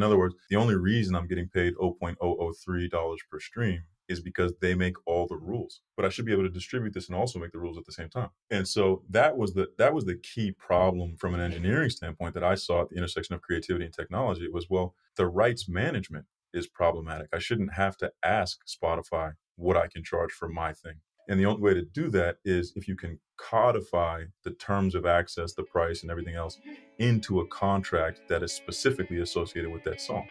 In 0.00 0.04
other 0.04 0.16
words, 0.16 0.34
the 0.48 0.56
only 0.56 0.76
reason 0.76 1.14
I'm 1.14 1.26
getting 1.26 1.50
paid 1.50 1.74
$0.003 1.74 3.18
per 3.30 3.38
stream 3.38 3.82
is 4.08 4.18
because 4.18 4.54
they 4.62 4.74
make 4.74 4.96
all 5.04 5.26
the 5.26 5.36
rules. 5.36 5.82
But 5.94 6.06
I 6.06 6.08
should 6.08 6.24
be 6.24 6.32
able 6.32 6.44
to 6.44 6.48
distribute 6.48 6.94
this 6.94 7.08
and 7.08 7.14
also 7.14 7.38
make 7.38 7.52
the 7.52 7.58
rules 7.58 7.76
at 7.76 7.84
the 7.84 7.92
same 7.92 8.08
time. 8.08 8.30
And 8.50 8.66
so 8.66 9.02
that 9.10 9.36
was 9.36 9.52
the 9.52 9.68
that 9.76 9.92
was 9.92 10.06
the 10.06 10.16
key 10.16 10.52
problem 10.52 11.16
from 11.16 11.34
an 11.34 11.40
engineering 11.40 11.90
standpoint 11.90 12.32
that 12.32 12.42
I 12.42 12.54
saw 12.54 12.80
at 12.80 12.88
the 12.88 12.96
intersection 12.96 13.34
of 13.34 13.42
creativity 13.42 13.84
and 13.84 13.92
technology. 13.92 14.46
It 14.46 14.54
was 14.54 14.70
well, 14.70 14.94
the 15.16 15.26
rights 15.26 15.68
management 15.68 16.24
is 16.54 16.66
problematic. 16.66 17.28
I 17.34 17.38
shouldn't 17.38 17.74
have 17.74 17.98
to 17.98 18.10
ask 18.24 18.60
Spotify 18.66 19.32
what 19.56 19.76
I 19.76 19.86
can 19.86 20.02
charge 20.02 20.32
for 20.32 20.48
my 20.48 20.72
thing. 20.72 20.94
And 21.28 21.38
the 21.38 21.46
only 21.46 21.62
way 21.62 21.74
to 21.74 21.82
do 21.82 22.08
that 22.10 22.38
is 22.44 22.72
if 22.76 22.88
you 22.88 22.96
can 22.96 23.18
codify 23.36 24.24
the 24.44 24.50
terms 24.52 24.94
of 24.94 25.06
access, 25.06 25.54
the 25.54 25.62
price, 25.62 26.02
and 26.02 26.10
everything 26.10 26.34
else 26.34 26.58
into 26.98 27.40
a 27.40 27.46
contract 27.46 28.22
that 28.28 28.42
is 28.42 28.52
specifically 28.52 29.20
associated 29.20 29.70
with 29.70 29.84
that 29.84 30.00
song. 30.00 30.28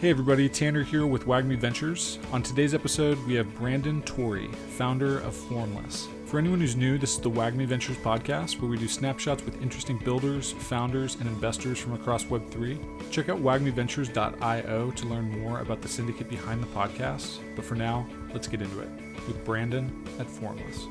Hey 0.00 0.10
everybody, 0.10 0.48
Tanner 0.48 0.84
here 0.84 1.06
with 1.06 1.26
WAGMI 1.26 1.58
Ventures. 1.58 2.20
On 2.30 2.40
today's 2.40 2.72
episode, 2.72 3.18
we 3.26 3.34
have 3.34 3.52
Brandon 3.56 4.00
Tory, 4.02 4.46
founder 4.76 5.18
of 5.18 5.34
Formless. 5.34 6.06
For 6.26 6.38
anyone 6.38 6.60
who's 6.60 6.76
new, 6.76 6.98
this 6.98 7.14
is 7.14 7.20
the 7.20 7.30
WAGMI 7.30 7.66
Ventures 7.66 7.96
podcast 7.96 8.60
where 8.60 8.70
we 8.70 8.76
do 8.76 8.86
snapshots 8.86 9.42
with 9.44 9.60
interesting 9.60 9.98
builders, 9.98 10.52
founders, 10.52 11.16
and 11.16 11.26
investors 11.26 11.78
from 11.80 11.94
across 11.94 12.24
Web3. 12.24 13.10
Check 13.10 13.28
out 13.28 13.42
wagmiventures.io 13.42 14.90
to 14.90 15.06
learn 15.06 15.40
more 15.40 15.60
about 15.60 15.82
the 15.82 15.88
syndicate 15.88 16.28
behind 16.28 16.62
the 16.62 16.68
podcast. 16.68 17.38
But 17.56 17.64
for 17.64 17.74
now, 17.74 18.06
let's 18.32 18.48
get 18.48 18.62
into 18.62 18.80
it 18.80 18.88
with 19.26 19.44
Brandon 19.44 20.04
at 20.18 20.28
Formless. 20.28 20.86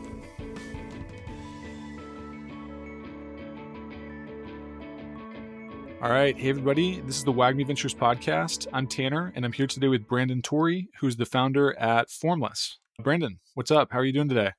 All 6.00 6.12
right. 6.12 6.38
Hey, 6.38 6.50
everybody. 6.50 7.02
This 7.02 7.18
is 7.18 7.24
the 7.24 7.34
WAGMI 7.34 7.66
Ventures 7.66 7.96
podcast. 7.96 8.68
I'm 8.72 8.86
Tanner, 8.86 9.34
and 9.36 9.44
I'm 9.44 9.52
here 9.52 9.66
today 9.66 9.88
with 9.88 10.08
Brandon 10.08 10.44
Tory, 10.44 10.90
who's 11.00 11.16
the 11.18 11.26
founder 11.26 11.78
at 11.80 12.12
Formless. 12.12 12.78
Brandon, 13.02 13.40
what's 13.56 13.72
up? 13.72 13.92
How 13.92 14.00
are 14.00 14.06
you 14.06 14.14
doing 14.14 14.30
today? 14.30 14.52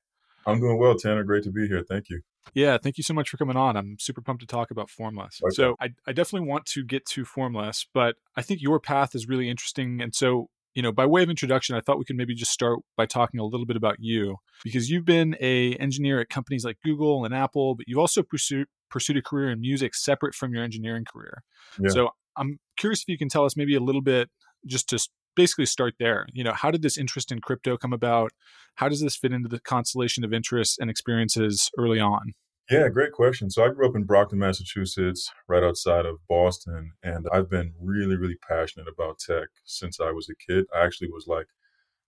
I'm 0.45 0.59
doing 0.59 0.77
well, 0.77 0.95
Tanner. 0.95 1.23
Great 1.23 1.43
to 1.45 1.51
be 1.51 1.65
here. 1.65 1.81
Thank 1.87 2.09
you. 2.09 2.21
Yeah, 2.53 2.77
thank 2.77 2.97
you 2.97 3.03
so 3.03 3.13
much 3.13 3.29
for 3.29 3.37
coming 3.37 3.55
on. 3.55 3.77
I'm 3.77 3.97
super 3.99 4.21
pumped 4.21 4.41
to 4.41 4.47
talk 4.47 4.69
about 4.69 4.89
Formless. 4.89 5.39
Okay. 5.41 5.53
So, 5.53 5.75
I, 5.79 5.91
I 6.05 6.11
definitely 6.11 6.47
want 6.47 6.65
to 6.67 6.83
get 6.83 7.05
to 7.07 7.23
Formless, 7.23 7.85
but 7.93 8.17
I 8.35 8.41
think 8.41 8.61
your 8.61 8.79
path 8.79 9.15
is 9.15 9.27
really 9.27 9.49
interesting. 9.49 10.01
And 10.01 10.13
so, 10.13 10.49
you 10.75 10.81
know, 10.81 10.91
by 10.91 11.05
way 11.05 11.23
of 11.23 11.29
introduction, 11.29 11.75
I 11.75 11.81
thought 11.81 11.97
we 11.97 12.05
could 12.05 12.15
maybe 12.15 12.35
just 12.35 12.51
start 12.51 12.79
by 12.95 13.05
talking 13.05 13.39
a 13.39 13.45
little 13.45 13.65
bit 13.65 13.75
about 13.75 13.97
you 13.99 14.37
because 14.63 14.89
you've 14.89 15.05
been 15.05 15.35
a 15.39 15.73
engineer 15.75 16.19
at 16.19 16.29
companies 16.29 16.63
like 16.63 16.77
Google 16.83 17.25
and 17.25 17.33
Apple, 17.33 17.75
but 17.75 17.85
you've 17.87 17.99
also 17.99 18.23
pursued 18.23 18.67
pursued 18.89 19.17
a 19.17 19.21
career 19.21 19.51
in 19.51 19.61
music 19.61 19.95
separate 19.95 20.33
from 20.33 20.53
your 20.53 20.63
engineering 20.63 21.05
career. 21.05 21.43
Yeah. 21.79 21.89
So 21.89 22.09
I'm 22.37 22.59
curious 22.77 23.01
if 23.01 23.07
you 23.07 23.17
can 23.17 23.29
tell 23.29 23.45
us 23.45 23.55
maybe 23.55 23.75
a 23.75 23.79
little 23.79 24.01
bit 24.01 24.29
just 24.65 24.89
to 24.89 24.99
basically 25.35 25.65
start 25.65 25.95
there. 25.99 26.25
You 26.33 26.43
know, 26.43 26.53
how 26.53 26.71
did 26.71 26.81
this 26.81 26.97
interest 26.97 27.31
in 27.31 27.39
crypto 27.39 27.77
come 27.77 27.93
about? 27.93 28.31
How 28.75 28.89
does 28.89 29.01
this 29.01 29.15
fit 29.15 29.31
into 29.31 29.49
the 29.49 29.59
constellation 29.59 30.23
of 30.23 30.33
interests 30.33 30.77
and 30.79 30.89
experiences 30.89 31.69
early 31.77 31.99
on? 31.99 32.33
Yeah, 32.69 32.87
great 32.89 33.13
question. 33.13 33.49
So 33.49 33.63
I 33.63 33.69
grew 33.69 33.87
up 33.89 33.95
in 33.95 34.03
Brockton, 34.03 34.37
Massachusetts, 34.37 35.31
right 35.47 35.63
outside 35.63 36.05
of 36.05 36.17
Boston, 36.27 36.91
and 37.03 37.27
I've 37.33 37.49
been 37.49 37.73
really, 37.81 38.15
really 38.15 38.37
passionate 38.47 38.87
about 38.87 39.17
tech 39.19 39.47
since 39.65 39.99
I 39.99 40.11
was 40.11 40.29
a 40.29 40.35
kid. 40.35 40.65
I 40.75 40.85
actually 40.85 41.09
was 41.09 41.25
like 41.27 41.47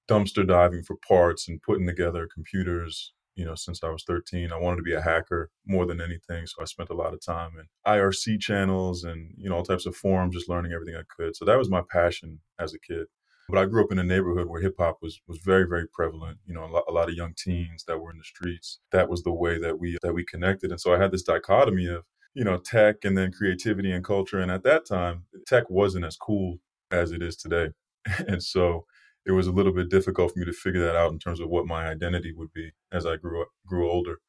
dumpster 0.10 0.48
diving 0.48 0.84
for 0.84 0.98
parts 1.08 1.50
and 1.50 1.62
putting 1.64 1.88
together 1.88 2.28
computers, 2.34 3.14
you 3.36 3.46
know, 3.46 3.56
since 3.56 3.84
I 3.84 3.90
was 3.90 4.04
13. 4.06 4.52
I 4.52 4.58
wanted 4.58 4.78
to 4.78 4.84
be 4.84 4.94
a 4.94 5.02
hacker 5.02 5.52
more 5.68 5.86
than 5.86 6.02
anything, 6.02 6.48
so 6.48 6.62
I 6.62 6.66
spent 6.66 6.90
a 6.92 6.96
lot 6.96 7.14
of 7.14 7.22
time 7.26 7.52
in 7.60 7.66
IRC 7.88 8.38
channels 8.40 9.04
and, 9.06 9.34
you 9.38 9.50
know, 9.50 9.58
all 9.58 9.64
types 9.66 9.86
of 9.88 9.96
forums 9.96 10.36
just 10.36 10.50
learning 10.50 10.74
everything 10.74 10.96
I 10.96 11.04
could. 11.16 11.36
So 11.36 11.46
that 11.46 11.58
was 11.58 11.70
my 11.70 11.84
passion 11.92 12.40
as 12.60 12.74
a 12.74 12.80
kid. 12.80 13.08
But 13.50 13.58
I 13.58 13.66
grew 13.66 13.84
up 13.84 13.92
in 13.92 14.00
a 14.00 14.04
neighborhood 14.04 14.48
where 14.48 14.62
hip 14.62 14.76
hop 14.80 15.00
was 15.02 15.22
was 15.28 15.40
very 15.40 15.68
very 15.68 15.88
prevalent. 15.88 16.38
You 16.46 16.54
know, 16.54 16.66
a 16.66 16.72
lot, 16.72 16.84
a 16.88 16.92
lot 16.92 17.10
of 17.10 17.16
young 17.16 17.34
teens 17.38 17.84
that 17.88 18.00
were 18.00 18.12
in 18.12 18.18
the 18.18 18.24
streets. 18.24 18.80
That 18.92 19.10
was 19.10 19.24
the 19.24 19.34
way 19.34 19.60
that 19.60 19.80
we 19.80 19.98
that 20.02 20.14
we 20.14 20.24
connected. 20.24 20.72
And 20.72 20.80
so 20.80 20.94
I 20.94 21.00
had 21.00 21.12
this 21.12 21.24
dichotomy 21.24 21.88
of 21.88 22.04
you 22.34 22.44
know 22.44 22.58
tech 22.58 22.98
and 23.04 23.18
then 23.18 23.32
creativity 23.32 23.92
and 23.92 24.04
culture. 24.04 24.40
And 24.40 24.52
at 24.52 24.64
that 24.64 24.86
time, 24.86 25.26
tech 25.48 25.70
wasn't 25.70 26.06
as 26.06 26.18
cool 26.18 26.60
as 26.92 27.12
it 27.12 27.22
is 27.22 27.36
today. 27.36 27.70
and 28.28 28.42
so 28.42 28.86
it 29.26 29.32
was 29.32 29.48
a 29.48 29.52
little 29.52 29.74
bit 29.74 29.90
difficult 29.90 30.34
for 30.34 30.40
me 30.40 30.46
to 30.46 30.54
figure 30.54 30.84
that 30.84 30.96
out 30.96 31.12
in 31.12 31.20
terms 31.20 31.40
of 31.40 31.50
what 31.50 31.68
my 31.68 31.88
identity 31.88 32.34
would 32.34 32.52
be 32.54 32.72
as 32.92 33.06
I 33.06 33.18
grew 33.18 33.42
up, 33.42 33.50
grew 33.68 33.90
older. 33.90 34.20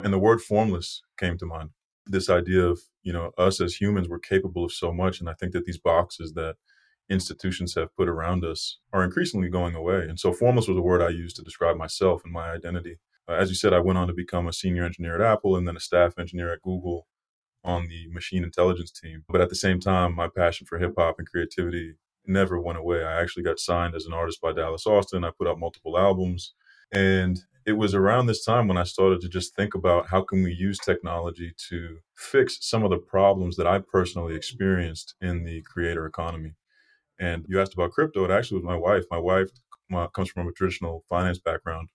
And 0.00 0.12
the 0.12 0.18
word 0.18 0.40
formless 0.40 1.02
came 1.18 1.38
to 1.38 1.46
mind. 1.46 1.70
This 2.04 2.28
idea 2.28 2.64
of, 2.66 2.80
you 3.02 3.12
know, 3.12 3.30
us 3.38 3.60
as 3.60 3.76
humans, 3.76 4.08
we're 4.08 4.18
capable 4.18 4.64
of 4.64 4.72
so 4.72 4.92
much. 4.92 5.20
And 5.20 5.28
I 5.28 5.34
think 5.34 5.52
that 5.52 5.64
these 5.64 5.78
boxes 5.78 6.32
that 6.34 6.56
institutions 7.12 7.74
have 7.74 7.94
put 7.96 8.08
around 8.08 8.44
us 8.44 8.78
are 8.92 9.04
increasingly 9.04 9.48
going 9.48 9.74
away. 9.74 10.06
And 10.08 10.18
so 10.18 10.32
formless 10.32 10.68
was 10.68 10.78
a 10.78 10.82
word 10.82 11.02
I 11.02 11.10
used 11.10 11.36
to 11.36 11.42
describe 11.42 11.76
myself 11.76 12.22
and 12.24 12.32
my 12.32 12.50
identity. 12.50 12.98
Uh, 13.28 13.34
as 13.34 13.48
you 13.48 13.54
said, 13.54 13.72
I 13.72 13.78
went 13.78 13.98
on 13.98 14.08
to 14.08 14.14
become 14.14 14.48
a 14.48 14.52
senior 14.52 14.84
engineer 14.84 15.14
at 15.14 15.32
Apple 15.32 15.56
and 15.56 15.68
then 15.68 15.76
a 15.76 15.80
staff 15.80 16.18
engineer 16.18 16.52
at 16.52 16.62
Google 16.62 17.06
on 17.64 17.88
the 17.88 18.08
machine 18.10 18.42
intelligence 18.42 18.90
team. 18.90 19.24
But 19.28 19.40
at 19.40 19.48
the 19.48 19.54
same 19.54 19.78
time, 19.78 20.14
my 20.14 20.28
passion 20.28 20.66
for 20.66 20.78
hip 20.78 20.94
hop 20.98 21.16
and 21.18 21.28
creativity 21.28 21.94
never 22.26 22.60
went 22.60 22.78
away. 22.78 23.04
I 23.04 23.20
actually 23.20 23.44
got 23.44 23.60
signed 23.60 23.94
as 23.94 24.06
an 24.06 24.12
artist 24.12 24.40
by 24.40 24.52
Dallas 24.52 24.86
Austin. 24.86 25.24
I 25.24 25.30
put 25.36 25.46
out 25.46 25.60
multiple 25.60 25.98
albums. 25.98 26.54
And 26.92 27.40
it 27.64 27.72
was 27.72 27.94
around 27.94 28.26
this 28.26 28.44
time 28.44 28.66
when 28.66 28.76
I 28.76 28.82
started 28.82 29.20
to 29.20 29.28
just 29.28 29.54
think 29.54 29.74
about 29.74 30.08
how 30.08 30.22
can 30.22 30.42
we 30.42 30.52
use 30.52 30.78
technology 30.78 31.52
to 31.68 31.98
fix 32.16 32.58
some 32.60 32.82
of 32.82 32.90
the 32.90 32.98
problems 32.98 33.56
that 33.56 33.66
I 33.66 33.78
personally 33.78 34.34
experienced 34.34 35.14
in 35.20 35.44
the 35.44 35.62
creator 35.62 36.06
economy. 36.06 36.54
And 37.18 37.44
you 37.48 37.60
asked 37.60 37.74
about 37.74 37.92
crypto. 37.92 38.24
It 38.24 38.30
actually 38.30 38.58
was 38.58 38.64
my 38.64 38.76
wife. 38.76 39.04
My 39.10 39.18
wife 39.18 39.50
comes 40.14 40.30
from 40.30 40.48
a 40.48 40.52
traditional 40.52 41.04
finance 41.08 41.38
background. 41.38 41.88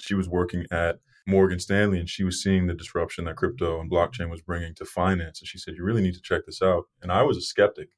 She 0.00 0.14
was 0.14 0.28
working 0.28 0.66
at 0.70 0.98
Morgan 1.26 1.60
Stanley 1.60 1.98
and 1.98 2.08
she 2.08 2.24
was 2.24 2.42
seeing 2.42 2.66
the 2.66 2.74
disruption 2.74 3.24
that 3.26 3.36
crypto 3.36 3.80
and 3.80 3.90
blockchain 3.90 4.30
was 4.30 4.40
bringing 4.40 4.74
to 4.74 4.84
finance. 4.84 5.40
And 5.40 5.48
she 5.48 5.58
said, 5.58 5.74
You 5.76 5.84
really 5.84 6.02
need 6.02 6.14
to 6.14 6.22
check 6.22 6.46
this 6.46 6.62
out. 6.62 6.84
And 7.00 7.12
I 7.12 7.22
was 7.22 7.36
a 7.36 7.42
skeptic. 7.42 7.90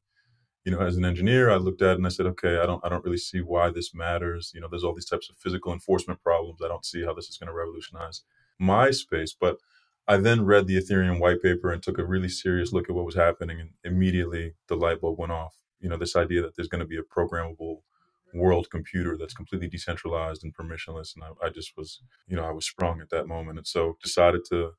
You 0.65 0.73
know, 0.73 0.81
as 0.81 0.97
an 0.97 1.05
engineer, 1.05 1.51
I 1.51 1.57
looked 1.57 1.83
at 1.83 1.91
it 1.91 1.97
and 1.99 2.07
I 2.07 2.09
said, 2.09 2.25
okay, 2.25 2.59
I 2.59 2.65
don't 2.65 2.83
I 2.85 2.89
don't 2.89 3.05
really 3.05 3.19
see 3.19 3.41
why 3.41 3.71
this 3.71 3.95
matters. 3.95 4.51
You 4.55 4.63
know, 4.63 4.69
there's 4.71 4.83
all 4.83 4.95
these 4.95 5.05
types 5.05 5.29
of 5.29 5.37
physical 5.37 5.75
enforcement 5.75 6.23
problems. 6.23 6.61
I 6.65 6.69
don't 6.69 6.87
see 6.87 7.05
how 7.05 7.13
this 7.13 7.29
is 7.29 7.37
going 7.37 7.49
to 7.49 7.55
revolutionize 7.55 8.23
my 8.59 8.91
space. 8.91 9.37
But 9.39 9.59
I 10.09 10.17
then 10.17 10.47
read 10.47 10.67
the 10.67 10.79
Ethereum 10.79 11.21
white 11.21 11.43
paper 11.43 11.71
and 11.71 11.83
took 11.83 11.99
a 11.99 12.05
really 12.05 12.31
serious 12.31 12.73
look 12.73 12.89
at 12.89 12.95
what 12.95 13.05
was 13.07 13.15
happening, 13.15 13.61
and 13.61 13.71
immediately 13.85 14.55
the 14.69 14.77
light 14.77 15.03
bulb 15.03 15.19
went 15.19 15.33
off 15.33 15.57
you 15.85 15.91
know 15.91 15.99
this 15.99 16.17
idea 16.17 16.43
that 16.43 16.57
there's 16.57 16.69
going 16.69 16.81
to 16.81 16.87
be 16.87 16.99
a 16.99 17.03
programmable 17.03 17.83
world 18.33 18.69
computer 18.71 19.17
that's 19.17 19.35
completely 19.35 19.69
decentralized 19.69 20.43
and 20.43 20.57
permissionless 20.57 21.15
and 21.15 21.23
I, 21.23 21.47
I, 21.47 21.51
just 21.51 21.77
was 21.77 22.01
you 22.27 22.35
know 22.35 22.45
i 22.45 22.51
was 22.51 22.67
sprung 22.67 23.01
at 23.01 23.11
that 23.11 23.29
moment 23.29 23.59
and 23.59 23.67
so 23.67 23.97
decided 24.03 24.41
to 24.49 24.71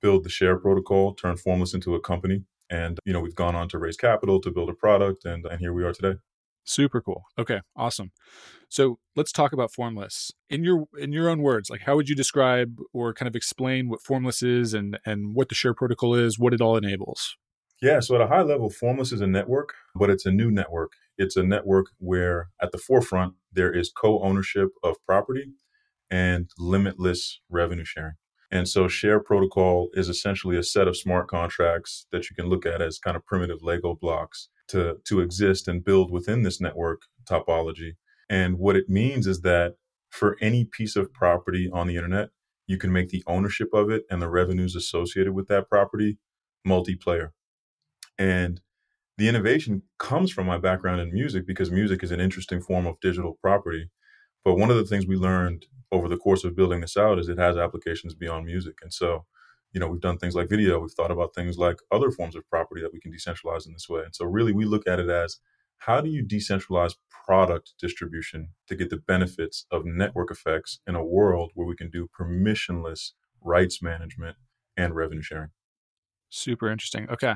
build 0.00 0.22
the 0.22 0.28
share 0.28 0.56
protocol 0.56 1.14
turn 1.14 1.36
formless 1.36 1.74
into 1.74 1.96
a 1.96 2.00
company 2.00 2.44
and 2.70 2.98
you 3.04 3.12
know 3.12 3.20
we've 3.20 3.34
gone 3.34 3.56
on 3.56 3.68
to 3.70 3.78
raise 3.78 3.96
capital 3.96 4.40
to 4.40 4.50
build 4.50 4.70
a 4.70 4.74
product 4.74 5.24
and 5.24 5.44
and 5.46 5.60
here 5.60 5.72
we 5.72 5.82
are 5.82 5.92
today. 5.92 6.14
Super 6.64 7.00
cool. 7.00 7.24
Okay 7.38 7.60
awesome. 7.74 8.12
So 8.68 9.00
let's 9.16 9.32
talk 9.32 9.52
about 9.52 9.72
formless. 9.72 10.30
In 10.48 10.62
your 10.62 10.84
in 10.96 11.12
your 11.12 11.28
own 11.28 11.42
words 11.42 11.68
like 11.68 11.82
how 11.82 11.96
would 11.96 12.08
you 12.08 12.14
describe 12.14 12.78
or 12.92 13.12
kind 13.12 13.26
of 13.26 13.34
explain 13.34 13.88
what 13.88 14.02
formless 14.02 14.42
is 14.42 14.72
and 14.72 14.98
and 15.04 15.34
what 15.34 15.48
the 15.48 15.54
share 15.54 15.74
protocol 15.74 16.14
is 16.14 16.38
what 16.38 16.54
it 16.54 16.60
all 16.60 16.76
enables 16.76 17.36
yeah, 17.82 18.00
so 18.00 18.14
at 18.14 18.20
a 18.20 18.26
high 18.26 18.42
level, 18.42 18.70
Formless 18.70 19.12
is 19.12 19.20
a 19.20 19.26
network, 19.26 19.74
but 19.94 20.10
it's 20.10 20.26
a 20.26 20.30
new 20.30 20.50
network. 20.50 20.92
It's 21.18 21.36
a 21.36 21.42
network 21.42 21.86
where 21.98 22.50
at 22.60 22.72
the 22.72 22.78
forefront, 22.78 23.34
there 23.52 23.72
is 23.72 23.90
co 23.90 24.22
ownership 24.22 24.70
of 24.82 24.96
property 25.06 25.52
and 26.10 26.50
limitless 26.58 27.40
revenue 27.48 27.84
sharing. 27.84 28.14
And 28.50 28.68
so 28.68 28.88
Share 28.88 29.20
Protocol 29.20 29.90
is 29.94 30.08
essentially 30.08 30.56
a 30.56 30.62
set 30.62 30.88
of 30.88 30.96
smart 30.96 31.28
contracts 31.28 32.06
that 32.10 32.28
you 32.28 32.36
can 32.36 32.48
look 32.48 32.66
at 32.66 32.82
as 32.82 32.98
kind 32.98 33.16
of 33.16 33.24
primitive 33.24 33.62
Lego 33.62 33.94
blocks 33.94 34.48
to, 34.68 34.96
to 35.06 35.20
exist 35.20 35.68
and 35.68 35.84
build 35.84 36.10
within 36.10 36.42
this 36.42 36.60
network 36.60 37.02
topology. 37.28 37.92
And 38.28 38.58
what 38.58 38.76
it 38.76 38.88
means 38.88 39.26
is 39.26 39.42
that 39.42 39.76
for 40.10 40.36
any 40.40 40.64
piece 40.64 40.96
of 40.96 41.12
property 41.12 41.70
on 41.72 41.86
the 41.86 41.96
internet, 41.96 42.30
you 42.66 42.76
can 42.76 42.92
make 42.92 43.08
the 43.10 43.22
ownership 43.26 43.68
of 43.72 43.90
it 43.90 44.04
and 44.10 44.20
the 44.20 44.28
revenues 44.28 44.74
associated 44.74 45.32
with 45.32 45.48
that 45.48 45.68
property 45.68 46.18
multiplayer. 46.66 47.30
And 48.20 48.62
the 49.18 49.28
innovation 49.28 49.82
comes 49.98 50.32
from 50.32 50.46
my 50.46 50.58
background 50.58 51.00
in 51.00 51.12
music 51.12 51.46
because 51.46 51.70
music 51.70 52.02
is 52.02 52.10
an 52.12 52.20
interesting 52.20 52.60
form 52.62 52.86
of 52.86 53.00
digital 53.00 53.38
property. 53.40 53.90
But 54.44 54.56
one 54.56 54.70
of 54.70 54.76
the 54.76 54.84
things 54.86 55.06
we 55.06 55.16
learned 55.16 55.66
over 55.92 56.08
the 56.08 56.16
course 56.18 56.44
of 56.44 56.56
building 56.56 56.80
this 56.80 56.96
out 56.96 57.18
is 57.18 57.28
it 57.28 57.38
has 57.38 57.56
applications 57.56 58.14
beyond 58.14 58.46
music. 58.46 58.78
And 58.82 58.92
so, 58.92 59.26
you 59.72 59.80
know, 59.80 59.88
we've 59.88 60.00
done 60.00 60.18
things 60.18 60.34
like 60.34 60.48
video, 60.48 60.80
we've 60.80 60.92
thought 60.92 61.10
about 61.12 61.34
things 61.34 61.58
like 61.58 61.78
other 61.92 62.10
forms 62.10 62.36
of 62.36 62.48
property 62.48 62.80
that 62.82 62.92
we 62.92 63.00
can 63.00 63.12
decentralize 63.12 63.66
in 63.66 63.72
this 63.72 63.88
way. 63.88 64.02
And 64.02 64.14
so, 64.14 64.24
really, 64.24 64.52
we 64.52 64.64
look 64.64 64.86
at 64.88 65.00
it 65.00 65.08
as 65.10 65.38
how 65.78 66.00
do 66.00 66.10
you 66.10 66.24
decentralize 66.24 66.94
product 67.26 67.74
distribution 67.80 68.50
to 68.68 68.76
get 68.76 68.90
the 68.90 68.98
benefits 68.98 69.66
of 69.70 69.84
network 69.86 70.30
effects 70.30 70.80
in 70.86 70.94
a 70.94 71.04
world 71.04 71.52
where 71.54 71.66
we 71.66 71.76
can 71.76 71.90
do 71.90 72.08
permissionless 72.18 73.12
rights 73.42 73.82
management 73.82 74.36
and 74.76 74.94
revenue 74.94 75.22
sharing? 75.22 75.50
Super 76.30 76.70
interesting. 76.70 77.08
Okay. 77.10 77.34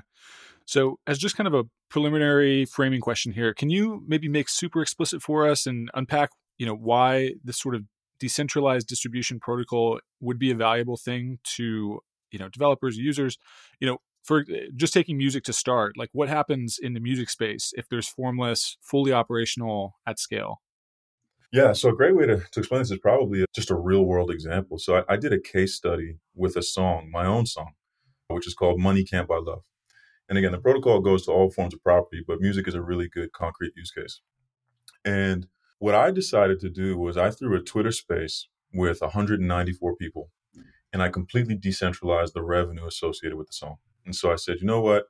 So, 0.67 0.99
as 1.07 1.19
just 1.19 1.37
kind 1.37 1.47
of 1.47 1.55
a 1.55 1.65
preliminary 1.91 2.65
framing 2.65 3.01
question 3.01 3.33
here, 3.33 3.53
can 3.53 3.71
you 3.71 4.03
maybe 4.07 4.29
make 4.29 4.49
super 4.49 4.81
explicit 4.81 5.23
for 5.23 5.47
us 5.47 5.67
and 5.67 5.91
unpack, 5.95 6.31
you 6.59 6.67
know, 6.67 6.75
why 6.75 7.35
this 7.45 7.59
sort 7.59 7.75
of 7.75 7.83
decentralized 8.19 8.87
distribution 8.87 9.39
protocol 9.41 10.01
would 10.21 10.39
be 10.39 10.51
a 10.51 10.55
valuable 10.55 10.97
thing 10.97 11.39
to, 11.45 12.01
you 12.31 12.39
know, 12.39 12.49
developers, 12.49 12.97
users, 12.97 13.39
you 13.81 13.87
know, 13.87 13.99
for 14.23 14.41
eh, 14.41 14.67
just 14.75 14.95
taking 14.95 15.19
music 15.19 15.45
to 15.45 15.53
start, 15.53 15.97
like 15.97 16.09
what 16.13 16.29
happens 16.29 16.79
in 16.79 16.95
the 16.95 17.01
music 17.01 17.29
space 17.29 17.73
if 17.77 17.89
there's 17.89 18.09
formless, 18.09 18.77
fully 18.81 19.13
operational 19.13 19.97
at 20.07 20.19
scale? 20.19 20.63
Yeah, 21.53 21.73
so 21.73 21.91
a 21.91 21.95
great 21.95 22.17
way 22.17 22.27
to, 22.27 22.39
to 22.51 22.61
explain 22.61 22.81
this 22.81 22.91
is 22.91 22.99
probably 22.99 23.45
just 23.55 23.71
a 23.71 23.77
real 23.77 24.05
world 24.05 24.31
example. 24.31 24.79
So 24.79 24.97
I, 24.97 25.15
I 25.15 25.17
did 25.17 25.33
a 25.33 25.39
case 25.39 25.75
study 25.75 26.17
with 26.35 26.57
a 26.57 26.63
song, 26.63 27.11
my 27.13 27.27
own 27.27 27.47
song, 27.47 27.75
which 28.29 28.49
is 28.49 28.55
called 28.55 28.81
Money 28.81 29.05
Can't 29.05 29.29
Buy 29.29 29.39
Love. 29.39 29.63
And 30.29 30.39
again, 30.39 30.53
the 30.53 30.59
protocol 30.59 31.01
goes 31.01 31.27
to 31.27 31.33
all 31.33 31.51
forms 31.51 31.75
of 31.75 31.83
property, 31.83 32.23
but 32.27 32.41
music 32.41 32.67
is 32.67 32.75
a 32.75 32.83
really 32.83 33.09
good 33.09 33.33
concrete 33.33 33.73
use 33.77 33.91
case. 33.91 34.21
And 35.05 35.49
what 35.79 35.95
I 35.95 36.11
decided 36.11 36.61
to 36.61 36.71
do 36.71 36.97
was 36.97 37.17
I 37.17 37.31
threw 37.31 37.55
a 37.57 37.61
Twitter 37.61 37.93
space 37.93 38.49
with 38.73 39.01
194 39.01 39.97
people 39.97 40.31
and 40.93 41.03
I 41.03 41.09
completely 41.09 41.57
decentralized 41.57 42.35
the 42.35 42.43
revenue 42.43 42.87
associated 42.87 43.37
with 43.37 43.49
the 43.49 43.53
song. 43.53 43.77
And 44.07 44.15
so 44.15 44.33
I 44.33 44.37
said, 44.37 44.59
you 44.61 44.67
know 44.67 44.81
what? 44.81 45.07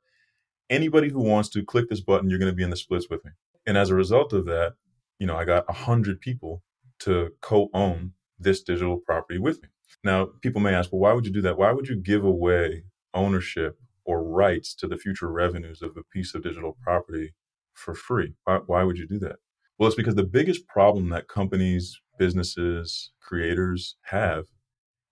Anybody 0.69 1.09
who 1.09 1.21
wants 1.21 1.47
to 1.49 1.63
click 1.63 1.89
this 1.89 2.01
button, 2.01 2.29
you're 2.29 2.39
going 2.39 2.51
to 2.51 2.55
be 2.55 2.63
in 2.63 2.71
the 2.71 2.75
splits 2.75 3.07
with 3.09 3.23
me. 3.23 3.31
And 3.67 3.77
as 3.77 3.89
a 3.89 3.95
result 3.95 4.33
of 4.33 4.45
that, 4.45 4.73
you 5.19 5.27
know, 5.27 5.35
I 5.35 5.45
got 5.45 5.67
100 5.67 6.19
people 6.19 6.63
to 6.99 7.29
co 7.41 7.69
own 7.73 8.13
this 8.39 8.63
digital 8.63 8.97
property 8.97 9.39
with 9.39 9.61
me. 9.61 9.69
Now, 10.03 10.29
people 10.41 10.59
may 10.61 10.73
ask, 10.73 10.91
well, 10.91 11.01
why 11.01 11.13
would 11.13 11.25
you 11.25 11.31
do 11.31 11.41
that? 11.41 11.57
Why 11.57 11.71
would 11.71 11.87
you 11.87 11.95
give 11.95 12.23
away 12.23 12.83
ownership 13.13 13.79
or 14.05 14.23
rights 14.23 14.73
to 14.75 14.87
the 14.87 14.97
future 14.97 15.29
revenues 15.29 15.81
of 15.81 15.97
a 15.97 16.03
piece 16.03 16.35
of 16.35 16.43
digital 16.43 16.77
property 16.81 17.33
for 17.73 17.93
free. 17.93 18.35
Why, 18.43 18.59
why 18.65 18.83
would 18.83 18.97
you 18.97 19.07
do 19.07 19.19
that? 19.19 19.37
Well, 19.77 19.87
it's 19.87 19.95
because 19.95 20.15
the 20.15 20.23
biggest 20.23 20.67
problem 20.67 21.09
that 21.09 21.27
companies, 21.27 21.99
businesses, 22.17 23.11
creators 23.21 23.97
have 24.03 24.45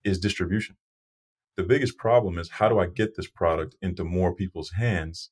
is 0.04 0.18
distribution. 0.18 0.76
The 1.56 1.64
biggest 1.64 1.98
problem 1.98 2.38
is 2.38 2.50
how 2.50 2.68
do 2.68 2.78
I 2.78 2.86
get 2.86 3.16
this 3.16 3.28
product 3.28 3.76
into 3.82 4.04
more 4.04 4.34
people's 4.34 4.70
hands 4.72 5.30